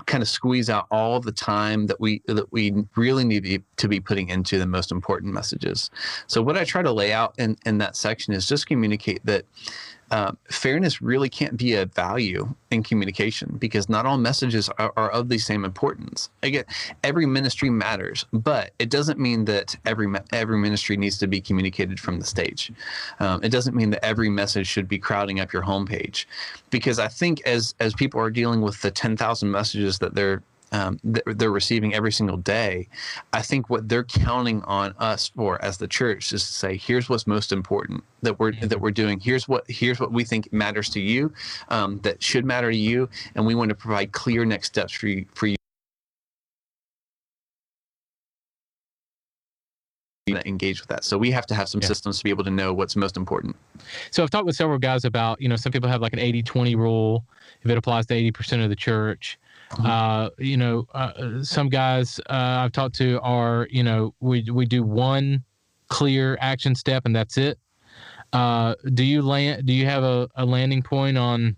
kind 0.06 0.22
of 0.22 0.30
squeeze 0.30 0.70
out 0.70 0.88
all 0.92 1.20
the 1.20 1.32
time 1.32 1.88
that 1.88 2.00
we 2.00 2.22
that 2.28 2.52
we 2.52 2.74
really 2.96 3.24
need 3.24 3.44
to 3.44 3.58
be, 3.58 3.64
to 3.78 3.88
be 3.88 4.00
putting 4.00 4.30
into 4.30 4.60
the 4.60 4.66
most 4.66 4.92
important 4.92 5.34
messages. 5.34 5.90
So 6.28 6.42
what 6.42 6.58
I 6.58 6.64
try 6.64 6.82
to 6.82 6.92
lay 6.92 7.14
out 7.14 7.34
in 7.38 7.58
in 7.66 7.78
that 7.80 7.96
section 7.96 8.34
is 8.34 8.48
just 8.48 8.68
communicate 8.68 9.26
that 9.26 9.46
uh, 10.12 10.32
fairness 10.50 11.02
really 11.02 11.30
can't 11.30 11.58
be 11.58 11.74
a 11.74 11.86
value 11.86 12.54
in 12.72 12.84
communication 12.84 13.58
because 13.60 13.90
not 13.90 14.06
all 14.06 14.18
messages 14.18 14.70
are, 14.78 14.94
are 14.96 15.10
of 15.12 15.30
the 15.30 15.38
same 15.38 15.66
importance. 15.66 16.30
Again, 16.44 16.66
every 17.04 17.26
ministry 17.26 17.70
matters, 17.70 18.26
but 18.32 18.72
it 18.80 18.90
doesn't 18.90 19.20
mean 19.20 19.46
that 19.46 19.76
every 19.86 20.08
every 20.32 20.58
ministry 20.58 20.98
needs 20.98 21.18
to 21.20 21.28
be 21.28 21.42
communicated 21.42 22.00
from 22.00 22.20
the 22.20 22.26
stage. 22.26 22.72
Um, 23.20 23.44
it 23.44 23.50
doesn't 23.50 23.76
mean 23.76 23.90
that 23.92 24.06
every 24.06 24.30
message 24.30 24.68
should 24.68 24.88
be 24.88 25.00
crowding 25.00 25.40
up 25.40 25.54
your 25.54 25.64
homepage, 25.64 26.26
because 26.70 27.00
I 27.00 27.08
think 27.08 27.42
as 27.46 27.74
as 27.80 27.94
people 27.94 28.20
are 28.20 28.30
dealing 28.30 28.62
with 28.62 28.82
the 28.82 28.92
ten 28.92 29.18
thousand 29.18 29.52
messages 29.52 30.00
that 30.00 30.14
they're 30.16 30.44
um, 30.74 31.00
that 31.04 31.24
they're 31.38 31.52
receiving 31.52 31.94
every 31.94 32.12
single 32.12 32.36
day, 32.38 32.90
I 33.32 33.42
think 33.42 33.70
what 33.70 33.88
they're 33.88 34.04
counting 34.04 34.62
on 34.64 34.94
us 34.98 35.30
for 35.30 35.64
as 35.64 35.78
the 35.78 35.88
church 35.88 36.34
is 36.34 36.44
to 36.46 36.52
say, 36.52 36.76
here's 36.76 37.08
what's 37.08 37.28
most 37.28 37.52
important 37.52 38.04
that 38.24 38.40
we're 38.40 38.54
that 38.54 38.82
we're 38.82 38.92
doing. 38.92 39.20
Here's 39.20 39.48
what 39.48 39.64
here's 39.70 40.00
what 40.00 40.12
we 40.12 40.24
think 40.26 40.52
matters 40.52 40.90
to 40.90 41.00
you, 41.00 41.32
um, 41.70 42.00
that 42.00 42.22
should 42.22 42.44
matter 42.44 42.72
to 42.72 42.78
you, 42.78 43.08
and 43.36 43.46
we 43.46 43.56
want 43.56 43.70
to 43.70 43.76
provide 43.76 44.12
clear 44.12 44.44
next 44.46 44.68
steps 44.68 44.92
for 44.92 45.08
you 45.08 45.26
for 45.36 45.48
you. 45.48 45.56
engage 50.46 50.80
with 50.80 50.88
that 50.88 51.04
so 51.04 51.18
we 51.18 51.30
have 51.30 51.46
to 51.46 51.54
have 51.54 51.68
some 51.68 51.82
Yeah. 51.82 51.88
systems 51.88 52.18
to 52.18 52.24
be 52.24 52.30
able 52.30 52.46
to 52.46 52.50
know 52.50 52.74
what's 52.74 52.96
most 52.96 53.18
important 53.18 53.56
So 54.10 54.24
I've 54.24 54.30
talked 54.30 54.46
with 54.46 54.56
several 54.56 54.80
guys 54.80 55.04
about, 55.06 55.42
you 55.42 55.50
know, 55.50 55.58
some 55.58 55.72
people 55.72 55.90
have 55.90 56.02
like 56.02 56.14
an 56.14 56.20
80 56.20 56.42
20 56.42 56.76
rule 56.76 57.26
if 57.62 57.70
it 57.70 57.78
applies 57.78 58.06
to 58.08 58.14
80% 58.16 58.64
of 58.64 58.70
the 58.70 58.76
church. 58.76 59.38
Uh, 59.84 60.30
you 60.38 60.58
know, 60.58 60.86
uh, 60.94 61.44
some 61.44 61.70
guys 61.70 62.20
uh, 62.30 62.64
I've 62.64 62.72
talked 62.72 62.96
to 62.96 63.20
are, 63.22 63.68
you 63.72 63.84
know, 63.84 64.14
we 64.20 64.44
we 64.52 64.66
do 64.66 64.84
one 64.84 65.44
clear 65.88 66.38
action 66.42 66.76
step 66.76 67.04
and 67.06 67.16
that's 67.16 67.38
it. 67.38 67.60
Uh, 68.34 68.76
do 68.94 69.04
you 69.04 69.22
land? 69.22 69.66
Do 69.66 69.74
you 69.74 69.86
have 69.86 70.04
a, 70.04 70.28
a 70.36 70.46
landing 70.46 70.82
point 70.82 71.18
on 71.18 71.56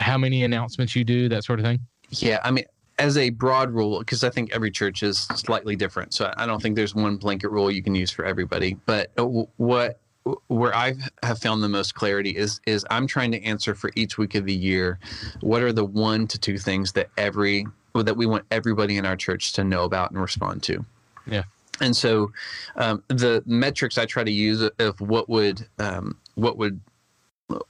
how 0.00 0.16
many 0.16 0.44
announcements 0.44 0.96
you 0.96 1.04
do, 1.04 1.28
that 1.28 1.44
sort 1.44 1.58
of 1.58 1.64
thing? 1.64 1.80
Yeah, 2.10 2.40
I 2.42 2.50
mean, 2.50 2.64
as 2.98 3.18
a 3.18 3.30
broad 3.30 3.70
rule, 3.70 3.98
because 3.98 4.24
I 4.24 4.30
think 4.30 4.52
every 4.54 4.70
church 4.70 5.02
is 5.02 5.18
slightly 5.34 5.76
different, 5.76 6.14
so 6.14 6.32
I 6.36 6.46
don't 6.46 6.62
think 6.62 6.74
there's 6.74 6.94
one 6.94 7.16
blanket 7.16 7.50
rule 7.50 7.70
you 7.70 7.82
can 7.82 7.94
use 7.94 8.10
for 8.10 8.24
everybody. 8.24 8.78
But 8.86 9.12
uh, 9.18 9.26
what 9.56 10.00
where 10.48 10.74
I 10.74 10.94
have 11.22 11.38
found 11.38 11.62
the 11.62 11.68
most 11.68 11.94
clarity 11.94 12.36
is 12.36 12.60
is 12.66 12.84
I'm 12.90 13.06
trying 13.06 13.32
to 13.32 13.42
answer 13.42 13.74
for 13.74 13.90
each 13.96 14.18
week 14.18 14.34
of 14.34 14.44
the 14.44 14.54
year, 14.54 14.98
what 15.40 15.62
are 15.62 15.72
the 15.72 15.84
one 15.84 16.26
to 16.28 16.38
two 16.38 16.58
things 16.58 16.92
that 16.92 17.08
every 17.16 17.66
that 17.94 18.16
we 18.16 18.26
want 18.26 18.44
everybody 18.50 18.96
in 18.96 19.06
our 19.06 19.16
church 19.16 19.52
to 19.54 19.64
know 19.64 19.84
about 19.84 20.10
and 20.10 20.20
respond 20.20 20.62
to. 20.64 20.84
Yeah. 21.26 21.42
And 21.80 21.96
so, 21.96 22.32
um, 22.76 23.02
the 23.08 23.42
metrics 23.46 23.98
I 23.98 24.06
try 24.06 24.24
to 24.24 24.30
use 24.30 24.68
of 24.78 25.00
what 25.00 25.28
would 25.28 25.66
um, 25.78 26.16
what 26.34 26.58
would 26.58 26.80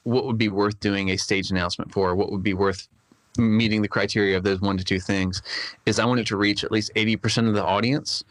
what 0.02 0.26
would 0.26 0.38
be 0.38 0.48
worth 0.48 0.80
doing 0.80 1.10
a 1.10 1.16
stage 1.16 1.50
announcement 1.50 1.92
for, 1.92 2.14
what 2.14 2.32
would 2.32 2.42
be 2.42 2.54
worth 2.54 2.88
meeting 3.36 3.82
the 3.82 3.88
criteria 3.88 4.36
of 4.36 4.42
those 4.42 4.60
one 4.60 4.76
to 4.76 4.82
two 4.82 4.98
things 4.98 5.42
is 5.86 6.00
I 6.00 6.04
want 6.04 6.18
it 6.18 6.26
to 6.28 6.36
reach 6.36 6.64
at 6.64 6.72
least 6.72 6.90
80% 6.96 7.46
of 7.46 7.54
the 7.54 7.64
audience, 7.64 8.24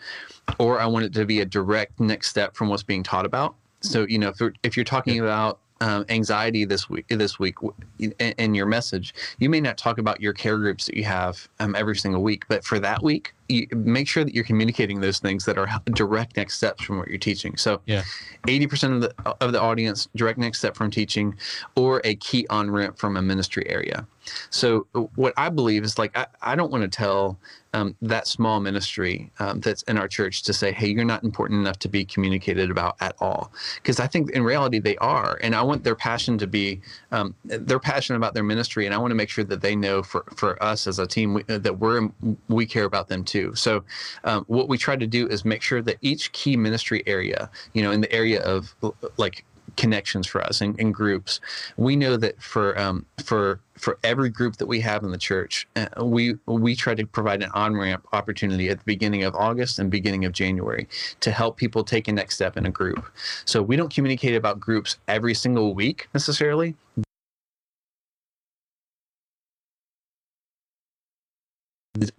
or 0.59 0.81
I 0.81 0.85
want 0.85 1.05
it 1.05 1.13
to 1.13 1.25
be 1.25 1.39
a 1.39 1.45
direct 1.45 1.99
next 2.01 2.27
step 2.27 2.55
from 2.55 2.67
what's 2.67 2.83
being 2.83 3.03
taught 3.03 3.25
about. 3.25 3.55
So, 3.81 4.05
you 4.07 4.17
know, 4.17 4.29
if, 4.29 4.41
if 4.63 4.77
you're 4.77 4.83
talking 4.83 5.19
about 5.19 5.59
um, 5.79 6.05
anxiety 6.09 6.65
this 6.65 6.89
week 6.89 7.05
this 7.09 7.37
week 7.37 7.55
in, 7.99 8.11
in, 8.19 8.55
your 8.55 8.65
message 8.65 9.13
you 9.37 9.47
may 9.47 9.61
not 9.61 9.77
talk 9.77 9.99
about 9.99 10.19
your 10.19 10.33
care 10.33 10.57
groups 10.57 10.87
that 10.87 10.97
you 10.97 11.03
have 11.03 11.47
um, 11.59 11.75
every 11.75 11.95
single 11.95 12.23
week 12.23 12.45
but 12.47 12.63
for 12.63 12.79
that 12.79 13.03
week 13.03 13.35
you 13.49 13.67
make 13.71 14.07
sure 14.07 14.23
that 14.23 14.33
you're 14.33 14.43
communicating 14.43 14.99
those 14.99 15.19
things 15.19 15.45
that 15.45 15.57
are 15.57 15.67
direct 15.85 16.37
next 16.37 16.55
steps 16.55 16.83
from 16.83 16.97
what 16.97 17.07
you're 17.07 17.17
teaching. 17.17 17.55
So 17.57 17.81
yeah. 17.85 18.03
80% 18.47 18.95
of 18.95 19.01
the 19.01 19.13
of 19.41 19.51
the 19.51 19.61
audience 19.61 20.07
direct 20.15 20.39
next 20.39 20.59
step 20.59 20.75
from 20.75 20.91
teaching 20.91 21.35
or 21.75 22.01
a 22.03 22.15
key 22.15 22.45
on 22.49 22.71
ramp 22.71 22.97
from 22.97 23.17
a 23.17 23.21
ministry 23.21 23.67
area. 23.69 24.07
So 24.49 24.87
what 25.15 25.33
I 25.37 25.49
believe 25.49 25.83
is 25.83 25.97
like 25.97 26.17
I, 26.17 26.27
I 26.41 26.55
don't 26.55 26.71
want 26.71 26.83
to 26.83 26.89
tell 26.89 27.37
um, 27.73 27.95
that 28.01 28.27
small 28.27 28.59
ministry 28.59 29.29
um, 29.39 29.59
that's 29.59 29.83
in 29.83 29.97
our 29.97 30.07
church 30.07 30.43
to 30.43 30.53
say, 30.53 30.71
hey, 30.71 30.87
you're 30.87 31.05
not 31.05 31.23
important 31.23 31.59
enough 31.59 31.77
to 31.79 31.89
be 31.89 32.05
communicated 32.05 32.71
about 32.71 32.95
at 33.01 33.15
all, 33.19 33.51
because 33.75 33.99
I 33.99 34.07
think 34.07 34.31
in 34.31 34.43
reality 34.43 34.79
they 34.79 34.97
are, 34.97 35.37
and 35.41 35.53
I 35.53 35.61
want 35.61 35.83
their 35.83 35.95
passion 35.95 36.37
to 36.39 36.47
be 36.47 36.81
um, 37.11 37.35
they're 37.43 37.79
passionate 37.79 38.17
about 38.17 38.33
their 38.33 38.43
ministry, 38.43 38.85
and 38.85 38.95
I 38.95 38.97
want 38.97 39.11
to 39.11 39.15
make 39.15 39.29
sure 39.29 39.43
that 39.43 39.61
they 39.61 39.75
know 39.75 40.01
for 40.01 40.23
for 40.35 40.61
us 40.63 40.87
as 40.87 40.99
a 40.99 41.07
team 41.07 41.35
we, 41.35 41.43
that 41.43 41.77
we're 41.77 42.09
we 42.47 42.65
care 42.65 42.85
about 42.85 43.09
them 43.09 43.23
too. 43.23 43.36
So 43.55 43.83
um, 44.23 44.43
what 44.47 44.67
we 44.67 44.77
try 44.77 44.95
to 44.95 45.07
do 45.07 45.27
is 45.27 45.45
make 45.45 45.61
sure 45.61 45.81
that 45.81 45.97
each 46.01 46.31
key 46.31 46.55
ministry 46.57 47.03
area, 47.05 47.49
you 47.73 47.83
know, 47.83 47.91
in 47.91 48.01
the 48.01 48.11
area 48.11 48.41
of 48.41 48.75
like 49.17 49.43
connections 49.77 50.27
for 50.27 50.43
us 50.43 50.59
and, 50.61 50.77
and 50.79 50.93
groups. 50.93 51.39
We 51.77 51.95
know 51.95 52.17
that 52.17 52.41
for 52.41 52.77
um, 52.77 53.05
for 53.23 53.61
for 53.75 53.97
every 54.03 54.29
group 54.29 54.57
that 54.57 54.65
we 54.65 54.81
have 54.81 55.03
in 55.03 55.11
the 55.11 55.17
church, 55.17 55.67
uh, 55.75 56.03
we 56.03 56.35
we 56.45 56.75
try 56.75 56.95
to 56.95 57.05
provide 57.05 57.41
an 57.43 57.51
on 57.53 57.75
ramp 57.75 58.05
opportunity 58.11 58.69
at 58.69 58.79
the 58.79 58.85
beginning 58.85 59.23
of 59.23 59.35
August 59.35 59.79
and 59.79 59.89
beginning 59.89 60.25
of 60.25 60.33
January 60.33 60.87
to 61.21 61.31
help 61.31 61.55
people 61.57 61.83
take 61.83 62.07
a 62.07 62.11
next 62.11 62.35
step 62.35 62.57
in 62.57 62.65
a 62.65 62.71
group. 62.71 63.05
So 63.45 63.61
we 63.61 63.75
don't 63.75 63.93
communicate 63.93 64.35
about 64.35 64.59
groups 64.59 64.97
every 65.07 65.33
single 65.33 65.73
week 65.73 66.09
necessarily, 66.13 66.75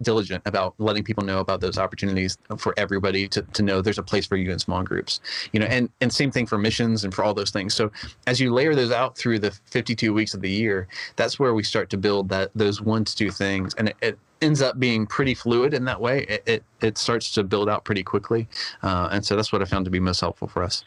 diligent 0.01 0.41
about 0.45 0.73
letting 0.77 1.03
people 1.03 1.23
know 1.23 1.39
about 1.39 1.61
those 1.61 1.77
opportunities 1.77 2.37
for 2.57 2.73
everybody 2.77 3.27
to, 3.27 3.41
to 3.41 3.63
know 3.63 3.81
there's 3.81 3.97
a 3.97 4.03
place 4.03 4.25
for 4.25 4.35
you 4.35 4.51
in 4.51 4.59
small 4.59 4.83
groups 4.83 5.19
you 5.51 5.59
know 5.59 5.65
and 5.65 5.89
and 6.01 6.11
same 6.13 6.31
thing 6.31 6.45
for 6.45 6.57
missions 6.57 7.03
and 7.03 7.13
for 7.13 7.23
all 7.23 7.33
those 7.33 7.51
things 7.51 7.73
so 7.73 7.91
as 8.27 8.39
you 8.39 8.53
layer 8.53 8.75
those 8.75 8.91
out 8.91 9.17
through 9.17 9.39
the 9.39 9.51
52 9.65 10.13
weeks 10.13 10.33
of 10.33 10.41
the 10.41 10.49
year 10.49 10.87
that's 11.15 11.39
where 11.39 11.53
we 11.53 11.63
start 11.63 11.89
to 11.89 11.97
build 11.97 12.29
that 12.29 12.51
those 12.55 12.81
one 12.81 13.03
to 13.03 13.15
two 13.15 13.31
things 13.31 13.73
and 13.75 13.89
it, 13.89 13.95
it 14.01 14.19
ends 14.41 14.61
up 14.61 14.79
being 14.79 15.05
pretty 15.05 15.33
fluid 15.33 15.73
in 15.73 15.83
that 15.85 15.99
way 15.99 16.23
it, 16.29 16.43
it, 16.45 16.63
it 16.81 16.97
starts 16.97 17.31
to 17.31 17.43
build 17.43 17.69
out 17.69 17.83
pretty 17.83 18.03
quickly 18.03 18.47
uh, 18.83 19.09
and 19.11 19.25
so 19.25 19.35
that's 19.35 19.51
what 19.51 19.61
i 19.61 19.65
found 19.65 19.85
to 19.85 19.91
be 19.91 19.99
most 19.99 20.21
helpful 20.21 20.47
for 20.47 20.63
us 20.63 20.83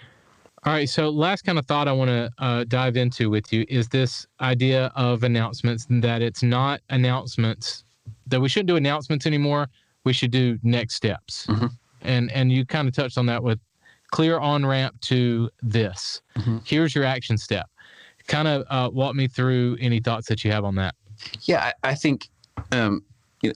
all 0.64 0.72
right. 0.72 0.88
So, 0.88 1.09
last 1.09 1.42
kind 1.42 1.59
of 1.59 1.66
thought 1.66 1.88
I 1.88 1.92
want 1.92 2.09
to 2.09 2.31
uh, 2.38 2.62
dive 2.68 2.96
into 2.96 3.28
with 3.28 3.52
you 3.52 3.66
is 3.68 3.88
this 3.88 4.28
idea 4.40 4.92
of 4.94 5.24
announcements 5.24 5.88
that 5.90 6.22
it's 6.22 6.44
not 6.44 6.81
announcements 6.88 7.83
that 8.26 8.40
we 8.40 8.48
shouldn't 8.48 8.68
do 8.68 8.76
announcements 8.76 9.26
anymore. 9.26 9.68
We 10.04 10.12
should 10.12 10.30
do 10.30 10.58
next 10.62 10.94
steps. 10.94 11.46
Mm-hmm. 11.46 11.66
And 12.02 12.32
and 12.32 12.50
you 12.50 12.66
kind 12.66 12.88
of 12.88 12.94
touched 12.94 13.18
on 13.18 13.26
that 13.26 13.42
with 13.42 13.60
clear 14.10 14.38
on 14.38 14.66
ramp 14.66 15.00
to 15.02 15.50
this. 15.62 16.22
Mm-hmm. 16.36 16.58
Here's 16.64 16.94
your 16.94 17.04
action 17.04 17.38
step. 17.38 17.68
Kind 18.26 18.48
of 18.48 18.64
uh, 18.68 18.90
walk 18.92 19.14
me 19.14 19.26
through 19.28 19.76
any 19.80 20.00
thoughts 20.00 20.28
that 20.28 20.44
you 20.44 20.52
have 20.52 20.64
on 20.64 20.74
that. 20.76 20.94
Yeah, 21.42 21.72
I, 21.84 21.90
I 21.90 21.94
think 21.94 22.28
um, 22.72 23.02
you 23.42 23.50
know, 23.50 23.54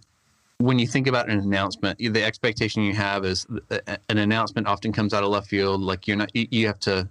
when 0.59 0.79
you 0.79 0.87
think 0.87 1.07
about 1.07 1.29
an 1.29 1.39
announcement, 1.39 1.99
the 1.99 2.23
expectation 2.25 2.83
you 2.83 2.95
have 2.95 3.25
is 3.25 3.47
uh, 3.71 3.97
an 4.09 4.19
announcement 4.19 4.67
often 4.67 4.93
comes 4.93 5.13
out 5.13 5.23
of 5.23 5.31
left 5.31 5.49
field. 5.49 5.81
Like 5.81 6.07
you're 6.07 6.17
not, 6.17 6.31
you 6.35 6.67
have 6.67 6.81
to. 6.81 7.09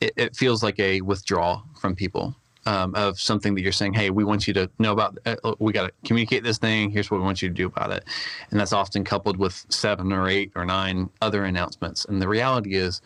It, 0.00 0.12
it 0.16 0.36
feels 0.36 0.62
like 0.62 0.80
a 0.80 1.00
withdrawal 1.00 1.62
from 1.80 1.94
people 1.94 2.34
um, 2.66 2.94
of 2.94 3.20
something 3.20 3.54
that 3.54 3.62
you're 3.62 3.72
saying, 3.72 3.94
hey, 3.94 4.10
we 4.10 4.24
want 4.24 4.46
you 4.46 4.54
to 4.54 4.70
know 4.78 4.92
about, 4.92 5.18
uh, 5.26 5.36
we 5.58 5.72
got 5.72 5.86
to 5.86 5.92
communicate 6.04 6.44
this 6.44 6.58
thing. 6.58 6.90
Here's 6.90 7.10
what 7.10 7.18
we 7.18 7.24
want 7.24 7.42
you 7.42 7.48
to 7.48 7.54
do 7.54 7.66
about 7.66 7.90
it. 7.90 8.04
And 8.50 8.60
that's 8.60 8.72
often 8.72 9.04
coupled 9.04 9.36
with 9.36 9.64
seven 9.68 10.12
or 10.12 10.28
eight 10.28 10.52
or 10.54 10.64
nine 10.64 11.10
other 11.20 11.44
announcements. 11.44 12.04
And 12.04 12.20
the 12.20 12.28
reality 12.28 12.74
is, 12.74 13.00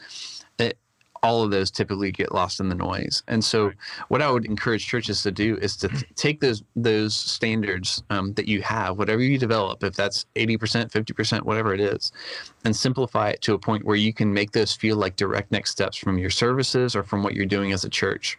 it, 0.59 0.79
all 1.23 1.43
of 1.43 1.51
those 1.51 1.71
typically 1.71 2.13
get 2.13 2.33
lost 2.33 2.61
in 2.61 2.69
the 2.69 2.75
noise. 2.75 3.23
And 3.27 3.43
so, 3.43 3.67
right. 3.67 3.77
what 4.09 4.23
I 4.23 4.31
would 4.31 4.45
encourage 4.45 4.87
churches 4.87 5.23
to 5.23 5.33
do 5.33 5.57
is 5.57 5.77
to 5.79 5.89
take 6.15 6.41
those 6.41 6.63
those 6.77 7.15
standards 7.15 8.03
um, 8.11 8.33
that 8.35 8.47
you 8.47 8.63
have, 8.63 8.99
whatever 8.99 9.23
you 9.23 9.39
develop, 9.39 9.83
if 9.83 9.95
that's 9.95 10.27
eighty 10.37 10.57
percent, 10.57 10.93
fifty 10.93 11.13
percent, 11.13 11.45
whatever 11.45 11.75
it 11.75 11.81
is, 11.81 12.13
and 12.65 12.77
simplify 12.77 13.31
it 13.31 13.43
to 13.43 13.55
a 13.55 13.59
point 13.59 13.85
where 13.85 13.97
you 13.97 14.13
can 14.13 14.33
make 14.33 14.53
those 14.53 14.73
feel 14.73 14.97
like 14.97 15.17
direct 15.17 15.51
next 15.51 15.71
steps 15.71 15.97
from 15.97 16.19
your 16.19 16.31
services 16.31 16.95
or 16.95 17.03
from 17.03 17.23
what 17.23 17.35
you're 17.35 17.47
doing 17.47 17.73
as 17.73 17.85
a 17.85 17.89
church 17.91 18.39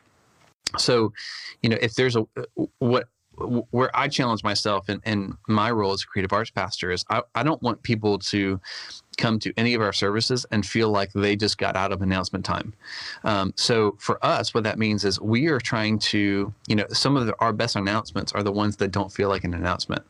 so 0.77 1.13
you 1.61 1.69
know 1.69 1.77
if 1.81 1.95
there's 1.95 2.15
a 2.15 2.25
what 2.79 3.07
where 3.69 3.95
I 3.95 4.07
challenge 4.07 4.43
myself 4.43 4.89
in, 4.89 4.99
in 5.05 5.37
my 5.47 5.69
role 5.69 5.93
as 5.93 6.03
a 6.03 6.07
creative 6.07 6.33
arts 6.33 6.49
pastor 6.49 6.91
is 6.91 7.05
I, 7.09 7.21
I 7.35 7.43
don't 7.43 7.61
want 7.61 7.83
people 7.83 8.17
to 8.19 8.59
come 9.17 9.39
to 9.39 9.53
any 9.57 9.73
of 9.73 9.81
our 9.81 9.93
services 9.93 10.45
and 10.51 10.65
feel 10.65 10.89
like 10.89 11.11
they 11.13 11.35
just 11.35 11.57
got 11.57 11.75
out 11.75 11.91
of 11.91 12.01
announcement 12.01 12.45
time. 12.45 12.73
Um, 13.23 13.53
so 13.55 13.95
for 13.99 14.23
us, 14.23 14.53
what 14.53 14.63
that 14.63 14.77
means 14.77 15.03
is 15.05 15.19
we 15.19 15.47
are 15.47 15.59
trying 15.59 15.99
to, 15.99 16.53
you 16.67 16.75
know, 16.75 16.85
some 16.89 17.17
of 17.17 17.25
the, 17.25 17.35
our 17.39 17.51
best 17.51 17.75
announcements 17.75 18.31
are 18.33 18.43
the 18.43 18.51
ones 18.51 18.77
that 18.77 18.91
don't 18.91 19.11
feel 19.11 19.29
like 19.29 19.43
an 19.43 19.53
announcement. 19.53 20.03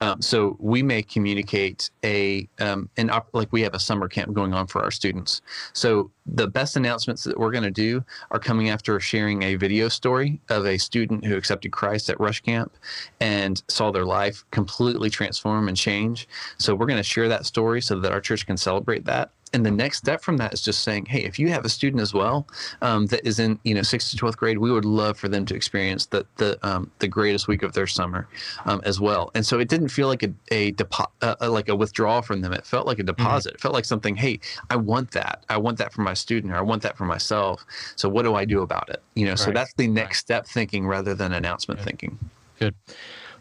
Um, 0.00 0.20
so 0.20 0.56
we 0.60 0.82
may 0.82 1.02
communicate 1.02 1.90
a, 2.04 2.48
um, 2.58 2.90
an 2.96 3.10
op- 3.10 3.30
like 3.32 3.52
we 3.52 3.62
have 3.62 3.74
a 3.74 3.80
summer 3.80 4.08
camp 4.08 4.32
going 4.34 4.52
on 4.52 4.66
for 4.66 4.82
our 4.82 4.90
students. 4.90 5.40
So 5.72 6.10
the 6.26 6.48
best 6.48 6.76
announcements 6.76 7.24
that 7.24 7.38
we're 7.38 7.50
going 7.50 7.64
to 7.64 7.70
do 7.70 8.04
are 8.30 8.38
coming 8.38 8.70
after 8.70 8.98
sharing 8.98 9.42
a 9.42 9.54
video 9.54 9.88
story 9.88 10.40
of 10.48 10.66
a 10.66 10.78
student 10.78 11.24
who 11.24 11.36
accepted 11.36 11.72
Christ 11.72 12.10
at 12.10 12.18
Rush 12.18 12.40
Camp 12.40 12.72
and 13.20 13.62
saw 13.68 13.90
their 13.90 14.04
life 14.04 14.44
completely 14.50 15.10
transform 15.10 15.68
and 15.68 15.76
change. 15.76 16.28
So 16.58 16.74
we're 16.74 16.86
going 16.86 16.98
to 16.98 17.02
share 17.02 17.28
that 17.28 17.46
story 17.46 17.80
so 17.80 17.98
that 18.00 18.12
our 18.12 18.20
church 18.20 18.46
can 18.46 18.56
celebrate 18.56 19.04
that. 19.04 19.30
And 19.52 19.64
the 19.64 19.70
next 19.70 19.98
step 19.98 20.22
from 20.22 20.36
that 20.38 20.52
is 20.52 20.60
just 20.60 20.82
saying, 20.82 21.06
hey, 21.06 21.24
if 21.24 21.38
you 21.38 21.48
have 21.48 21.64
a 21.64 21.68
student 21.68 22.02
as 22.02 22.12
well 22.12 22.46
um, 22.82 23.06
that 23.06 23.26
is 23.26 23.38
in 23.38 23.58
you 23.62 23.74
know 23.74 23.82
sixth 23.82 24.10
to 24.10 24.16
twelfth 24.16 24.36
grade, 24.36 24.58
we 24.58 24.72
would 24.72 24.84
love 24.84 25.16
for 25.16 25.28
them 25.28 25.46
to 25.46 25.54
experience 25.54 26.06
the 26.06 26.26
the 26.36 26.58
um, 26.66 26.90
the 26.98 27.08
greatest 27.08 27.46
week 27.46 27.62
of 27.62 27.72
their 27.72 27.86
summer 27.86 28.28
um, 28.64 28.80
as 28.84 29.00
well. 29.00 29.30
And 29.34 29.46
so 29.46 29.58
it 29.58 29.68
didn't 29.68 29.88
feel 29.88 30.08
like 30.08 30.24
a 30.24 30.32
a 30.50 30.72
depo- 30.72 31.10
uh, 31.22 31.36
uh 31.40 31.50
like 31.50 31.68
a 31.68 31.76
withdrawal 31.76 32.22
from 32.22 32.40
them. 32.40 32.52
It 32.52 32.66
felt 32.66 32.86
like 32.86 32.98
a 32.98 33.02
mm-hmm. 33.02 33.22
deposit. 33.22 33.50
Mm-hmm. 33.50 33.56
It 33.56 33.60
felt 33.60 33.74
like 33.74 33.84
something. 33.84 34.16
Hey, 34.16 34.40
I 34.68 34.76
want 34.76 35.12
that. 35.12 35.44
I 35.48 35.58
want 35.58 35.78
that 35.78 35.92
for 35.92 36.02
my 36.02 36.14
student, 36.14 36.52
or 36.52 36.56
I 36.56 36.62
want 36.62 36.82
that 36.82 36.96
for 36.96 37.04
myself. 37.04 37.64
So 37.94 38.08
what 38.08 38.24
do 38.24 38.34
I 38.34 38.44
do 38.44 38.62
about 38.62 38.88
it? 38.90 39.02
You 39.14 39.26
know. 39.26 39.32
Right. 39.32 39.38
So 39.38 39.52
that's 39.52 39.72
the 39.74 39.86
next 39.86 40.18
right. 40.18 40.42
step 40.42 40.46
thinking 40.46 40.86
rather 40.86 41.14
than 41.14 41.32
announcement 41.32 41.80
thinking. 41.80 42.18
Good. 42.58 42.74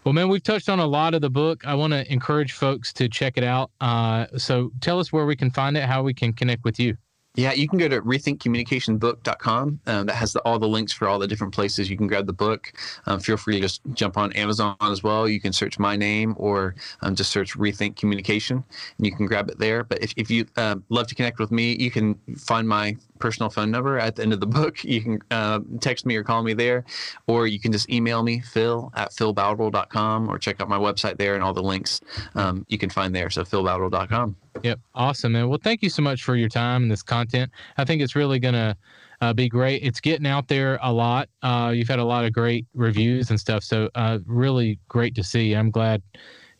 Well, 0.06 0.14
man, 0.14 0.30
we've 0.30 0.44
touched 0.44 0.70
on 0.70 0.78
a 0.78 0.86
lot 0.86 1.16
of 1.16 1.22
the 1.22 1.32
book. 1.32 1.66
I 1.66 1.74
want 1.74 1.92
to 1.94 2.12
encourage 2.14 2.52
folks 2.52 2.94
to 2.94 3.10
check 3.10 3.38
it 3.38 3.44
out. 3.44 3.72
Uh, 3.82 4.28
so 4.38 4.72
tell 4.80 5.00
us 5.00 5.12
where 5.12 5.26
we 5.26 5.36
can 5.36 5.50
find 5.50 5.76
it, 5.76 5.84
how 5.84 6.04
we 6.04 6.14
can 6.14 6.32
connect 6.32 6.64
with 6.64 6.80
you. 6.80 6.96
Yeah, 7.34 7.52
you 7.54 7.68
can 7.68 7.80
go 7.80 7.90
to 7.90 8.02
rethinkcommunicationbook.com. 8.02 9.80
Um, 9.88 10.06
that 10.06 10.16
has 10.16 10.32
the, 10.32 10.42
all 10.42 10.60
the 10.60 10.68
links 10.68 10.94
for 10.94 11.08
all 11.08 11.18
the 11.18 11.28
different 11.28 11.54
places 11.54 11.90
you 11.90 11.98
can 11.98 12.06
grab 12.06 12.28
the 12.28 12.34
book. 12.34 12.72
Um, 13.08 13.20
feel 13.20 13.36
free 13.36 13.56
to 13.56 13.62
just 13.62 13.82
jump 13.94 14.16
on 14.16 14.32
Amazon 14.34 14.78
as 14.80 15.04
well. 15.04 15.28
You 15.28 15.42
can 15.42 15.52
search 15.52 15.80
my 15.80 15.96
name 15.96 16.36
or 16.38 16.76
um, 17.02 17.16
just 17.16 17.32
search 17.32 17.58
Rethink 17.58 17.98
Communication 17.98 18.64
and 18.98 19.06
you 19.06 19.14
can 19.14 19.26
grab 19.26 19.50
it 19.50 19.58
there. 19.58 19.84
But 19.84 20.04
if, 20.04 20.14
if 20.16 20.30
you 20.30 20.46
uh, 20.56 20.76
love 20.90 21.08
to 21.08 21.16
connect 21.16 21.40
with 21.40 21.52
me, 21.52 21.76
you 21.78 21.90
can 21.90 22.16
find 22.38 22.68
my 22.68 22.96
personal 23.20 23.50
phone 23.50 23.72
number 23.72 24.00
at 24.00 24.16
the 24.16 24.24
end 24.24 24.34
of 24.34 24.40
the 24.40 24.46
book. 24.60 24.84
You 24.84 25.02
can 25.02 25.20
uh, 25.32 25.60
text 25.82 26.06
me 26.06 26.16
or 26.16 26.24
call 26.24 26.44
me 26.44 26.54
there, 26.54 26.86
or 27.28 27.48
you 27.48 27.60
can 27.60 27.72
just 27.72 27.90
email 27.90 28.24
me, 28.24 28.42
phil 28.42 28.92
at 28.96 29.12
philbowdle.com, 29.12 30.30
or 30.30 30.38
check 30.38 30.62
out 30.62 30.70
my 30.70 30.78
website 30.78 31.18
there 31.18 31.36
and 31.36 31.44
all 31.44 31.54
the 31.54 31.64
links 31.64 32.02
um, 32.36 32.66
you 32.70 32.78
can 32.78 32.90
find 32.90 33.16
there. 33.16 33.30
So 33.30 33.44
philbowdle.com. 33.44 34.36
Yep. 34.64 34.80
Awesome, 34.94 35.34
man. 35.34 35.50
Well, 35.50 35.60
thank 35.62 35.82
you 35.84 35.90
so 35.90 36.02
much 36.02 36.24
for 36.24 36.36
your 36.36 36.50
time 36.50 36.84
and 36.84 36.92
this 36.92 37.04
content. 37.04 37.52
I 37.78 37.86
think 37.86 38.02
it's 38.02 38.16
really 38.16 38.40
going 38.40 38.54
to 38.54 38.78
uh, 39.22 39.34
be 39.34 39.50
great. 39.50 39.84
It's 39.84 40.00
getting 40.00 40.28
out 40.28 40.48
there 40.48 40.80
a 40.82 40.92
lot. 40.92 41.30
Uh, 41.42 41.72
you've 41.76 41.88
had 41.88 42.00
a 42.00 42.04
lot 42.04 42.26
of 42.26 42.34
great 42.34 42.66
reviews 42.74 43.30
and 43.30 43.40
stuff. 43.40 43.64
So, 43.64 43.90
uh, 43.96 44.20
really 44.26 44.80
great 44.88 45.16
to 45.16 45.24
see. 45.24 45.54
I'm 45.54 45.72
glad, 45.72 46.02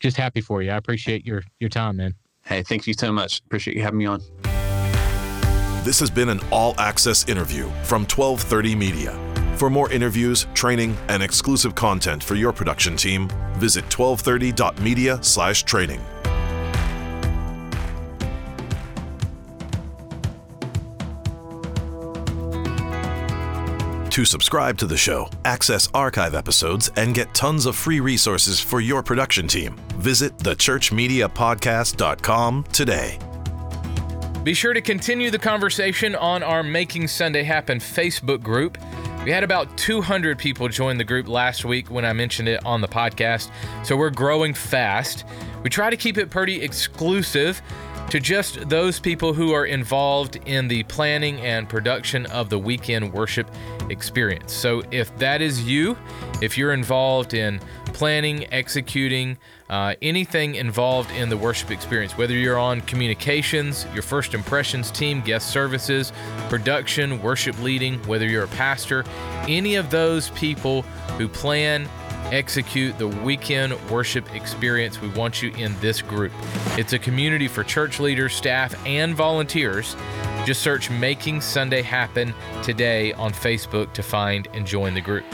just 0.00 0.16
happy 0.16 0.40
for 0.40 0.62
you. 0.62 0.70
I 0.70 0.76
appreciate 0.76 1.26
your, 1.26 1.42
your 1.60 1.70
time, 1.70 1.96
man. 1.96 2.14
Hey, 2.44 2.62
thank 2.62 2.86
you 2.86 2.94
so 2.94 3.12
much. 3.12 3.40
Appreciate 3.40 3.76
you 3.76 3.82
having 3.82 3.98
me 3.98 4.06
on. 4.06 4.22
This 5.86 6.00
has 6.00 6.10
been 6.10 6.28
an 6.30 6.40
all 6.50 6.74
access 6.78 7.28
interview 7.28 7.66
from 7.84 8.02
1230 8.06 8.74
Media. 8.74 9.12
For 9.56 9.70
more 9.70 9.88
interviews, 9.92 10.48
training, 10.52 10.96
and 11.06 11.22
exclusive 11.22 11.76
content 11.76 12.24
for 12.24 12.34
your 12.34 12.52
production 12.52 12.96
team, 12.96 13.30
visit 13.52 13.88
1230.media/training. 13.88 16.00
To 24.10 24.24
subscribe 24.24 24.76
to 24.78 24.86
the 24.86 24.96
show, 24.96 25.30
access 25.44 25.88
archive 25.94 26.34
episodes, 26.34 26.90
and 26.96 27.14
get 27.14 27.32
tons 27.32 27.64
of 27.64 27.76
free 27.76 28.00
resources 28.00 28.58
for 28.58 28.80
your 28.80 29.04
production 29.04 29.46
team, 29.46 29.76
visit 29.98 30.36
thechurchmediapodcast.com 30.38 32.64
today. 32.72 33.20
Be 34.46 34.54
sure 34.54 34.72
to 34.72 34.80
continue 34.80 35.32
the 35.32 35.40
conversation 35.40 36.14
on 36.14 36.44
our 36.44 36.62
Making 36.62 37.08
Sunday 37.08 37.42
Happen 37.42 37.80
Facebook 37.80 38.44
group. 38.44 38.78
We 39.24 39.32
had 39.32 39.42
about 39.42 39.76
200 39.76 40.38
people 40.38 40.68
join 40.68 40.98
the 40.98 41.02
group 41.02 41.26
last 41.26 41.64
week 41.64 41.90
when 41.90 42.04
I 42.04 42.12
mentioned 42.12 42.46
it 42.46 42.64
on 42.64 42.80
the 42.80 42.86
podcast, 42.86 43.50
so 43.82 43.96
we're 43.96 44.10
growing 44.10 44.54
fast. 44.54 45.24
We 45.64 45.68
try 45.68 45.90
to 45.90 45.96
keep 45.96 46.16
it 46.16 46.30
pretty 46.30 46.62
exclusive 46.62 47.60
to 48.16 48.22
just 48.22 48.66
those 48.70 48.98
people 48.98 49.34
who 49.34 49.52
are 49.52 49.66
involved 49.66 50.36
in 50.46 50.68
the 50.68 50.82
planning 50.84 51.38
and 51.40 51.68
production 51.68 52.24
of 52.26 52.48
the 52.48 52.58
weekend 52.58 53.12
worship 53.12 53.46
experience. 53.90 54.54
So, 54.54 54.82
if 54.90 55.14
that 55.18 55.42
is 55.42 55.68
you, 55.68 55.98
if 56.40 56.56
you're 56.56 56.72
involved 56.72 57.34
in 57.34 57.60
planning, 57.86 58.50
executing, 58.52 59.36
uh, 59.68 59.96
anything 60.00 60.54
involved 60.54 61.10
in 61.10 61.28
the 61.28 61.36
worship 61.36 61.70
experience, 61.70 62.16
whether 62.16 62.32
you're 62.32 62.58
on 62.58 62.80
communications, 62.82 63.86
your 63.92 64.02
first 64.02 64.32
impressions 64.32 64.90
team, 64.90 65.20
guest 65.20 65.50
services, 65.50 66.10
production, 66.48 67.20
worship 67.20 67.60
leading, 67.60 67.98
whether 68.06 68.26
you're 68.26 68.44
a 68.44 68.48
pastor, 68.48 69.04
any 69.46 69.74
of 69.74 69.90
those 69.90 70.30
people 70.30 70.82
who 71.18 71.28
plan, 71.28 71.86
execute 72.32 72.98
the 72.98 73.08
weekend 73.08 73.72
worship 73.90 74.34
experience, 74.34 75.00
we 75.00 75.08
want 75.08 75.42
you 75.42 75.50
in 75.52 75.78
this 75.80 76.02
group. 76.02 76.32
It's 76.78 76.92
a 76.92 76.98
community 76.98 77.48
for 77.48 77.64
church 77.64 78.00
leaders, 78.00 78.34
staff, 78.34 78.74
and 78.86 79.14
volunteers. 79.14 79.96
Just 80.44 80.62
search 80.62 80.90
Making 80.90 81.40
Sunday 81.40 81.82
Happen 81.82 82.34
today 82.62 83.12
on 83.14 83.32
Facebook 83.32 83.92
to 83.94 84.02
find 84.02 84.48
and 84.52 84.66
join 84.66 84.94
the 84.94 85.00
group. 85.00 85.24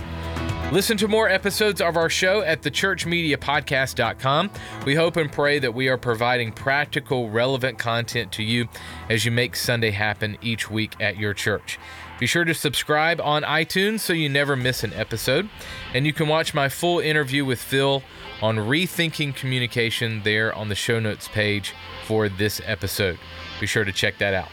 Listen 0.73 0.97
to 0.97 1.07
more 1.07 1.29
episodes 1.29 1.83
of 1.83 1.99
our 1.99 2.09
show 2.09 2.41
at 2.41 2.63
thechurchmediapodcast.com. 2.63 4.51
We 4.87 4.95
hope 4.95 5.19
and 5.19 5.31
pray 5.31 5.59
that 5.59 5.75
we 5.75 5.89
are 5.89 5.99
providing 5.99 6.51
practical, 6.51 7.29
relevant 7.29 7.79
content 7.79 8.33
to 8.33 8.43
you 8.43 8.69
as 9.11 9.27
you 9.27 9.33
make 9.33 9.55
Sunday 9.55 9.91
happen 9.91 10.39
each 10.41 10.71
week 10.71 10.95
at 10.99 11.19
your 11.19 11.35
church. 11.35 11.79
Be 12.23 12.29
sure 12.29 12.45
to 12.45 12.55
subscribe 12.55 13.21
on 13.21 13.43
iTunes 13.43 13.99
so 13.99 14.13
you 14.13 14.29
never 14.29 14.55
miss 14.55 14.85
an 14.85 14.93
episode. 14.93 15.49
And 15.93 16.07
you 16.07 16.13
can 16.13 16.29
watch 16.29 16.55
my 16.55 16.69
full 16.69 17.01
interview 17.01 17.45
with 17.45 17.61
Phil 17.61 18.01
on 18.41 18.59
rethinking 18.59 19.35
communication 19.35 20.23
there 20.23 20.55
on 20.55 20.69
the 20.69 20.77
show 20.77 21.01
notes 21.01 21.27
page 21.27 21.75
for 22.07 22.29
this 22.29 22.61
episode. 22.65 23.19
Be 23.59 23.67
sure 23.67 23.83
to 23.83 23.91
check 23.91 24.19
that 24.19 24.35
out. 24.35 24.47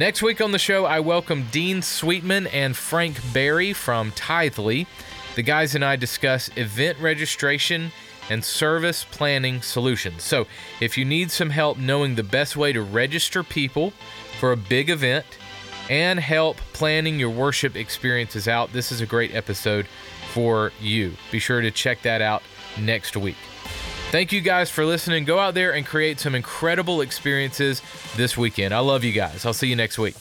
Next 0.00 0.24
week 0.24 0.40
on 0.40 0.50
the 0.50 0.58
show, 0.58 0.86
I 0.86 0.98
welcome 0.98 1.46
Dean 1.52 1.82
Sweetman 1.82 2.48
and 2.48 2.76
Frank 2.76 3.20
Barry 3.32 3.72
from 3.72 4.10
Tithely. 4.10 4.88
The 5.36 5.42
guys 5.42 5.76
and 5.76 5.84
I 5.84 5.94
discuss 5.94 6.50
event 6.56 6.98
registration 6.98 7.92
and 8.28 8.44
service 8.44 9.04
planning 9.04 9.62
solutions. 9.62 10.24
So, 10.24 10.48
if 10.80 10.98
you 10.98 11.04
need 11.04 11.30
some 11.30 11.50
help 11.50 11.78
knowing 11.78 12.16
the 12.16 12.24
best 12.24 12.56
way 12.56 12.72
to 12.72 12.82
register 12.82 13.44
people 13.44 13.92
for 14.40 14.50
a 14.50 14.56
big 14.56 14.90
event 14.90 15.24
and 15.88 16.20
help 16.20 16.56
planning 16.72 17.18
your 17.18 17.30
worship 17.30 17.76
experiences 17.76 18.48
out, 18.48 18.72
this 18.72 18.92
is 18.92 19.00
a 19.00 19.06
great 19.06 19.34
episode 19.34 19.86
for 20.32 20.72
you. 20.80 21.12
Be 21.30 21.38
sure 21.38 21.60
to 21.60 21.70
check 21.70 22.02
that 22.02 22.20
out 22.20 22.42
next 22.78 23.16
week. 23.16 23.36
Thank 24.10 24.32
you 24.32 24.40
guys 24.40 24.70
for 24.70 24.86
listening. 24.86 25.24
Go 25.24 25.38
out 25.38 25.54
there 25.54 25.74
and 25.74 25.84
create 25.84 26.18
some 26.18 26.34
incredible 26.34 27.02
experiences 27.02 27.82
this 28.16 28.38
weekend. 28.38 28.72
I 28.72 28.78
love 28.78 29.04
you 29.04 29.12
guys. 29.12 29.44
I'll 29.44 29.52
see 29.52 29.68
you 29.68 29.76
next 29.76 29.98
week. 29.98 30.14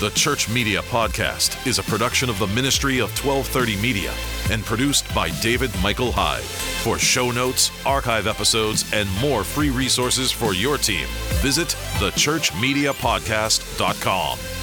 The 0.00 0.10
Church 0.10 0.48
Media 0.48 0.80
Podcast 0.82 1.66
is 1.66 1.80
a 1.80 1.82
production 1.82 2.30
of 2.30 2.38
the 2.38 2.46
Ministry 2.46 3.00
of 3.00 3.10
1230 3.22 3.76
Media 3.82 4.14
and 4.48 4.64
produced 4.64 5.12
by 5.12 5.30
David 5.40 5.72
Michael 5.82 6.12
Hyde. 6.12 6.44
For 6.84 7.00
show 7.00 7.32
notes, 7.32 7.72
archive 7.84 8.28
episodes, 8.28 8.88
and 8.94 9.08
more 9.20 9.42
free 9.42 9.70
resources 9.70 10.30
for 10.30 10.54
your 10.54 10.78
team, 10.78 11.08
visit 11.42 11.70
thechurchmediapodcast.com. 11.98 14.57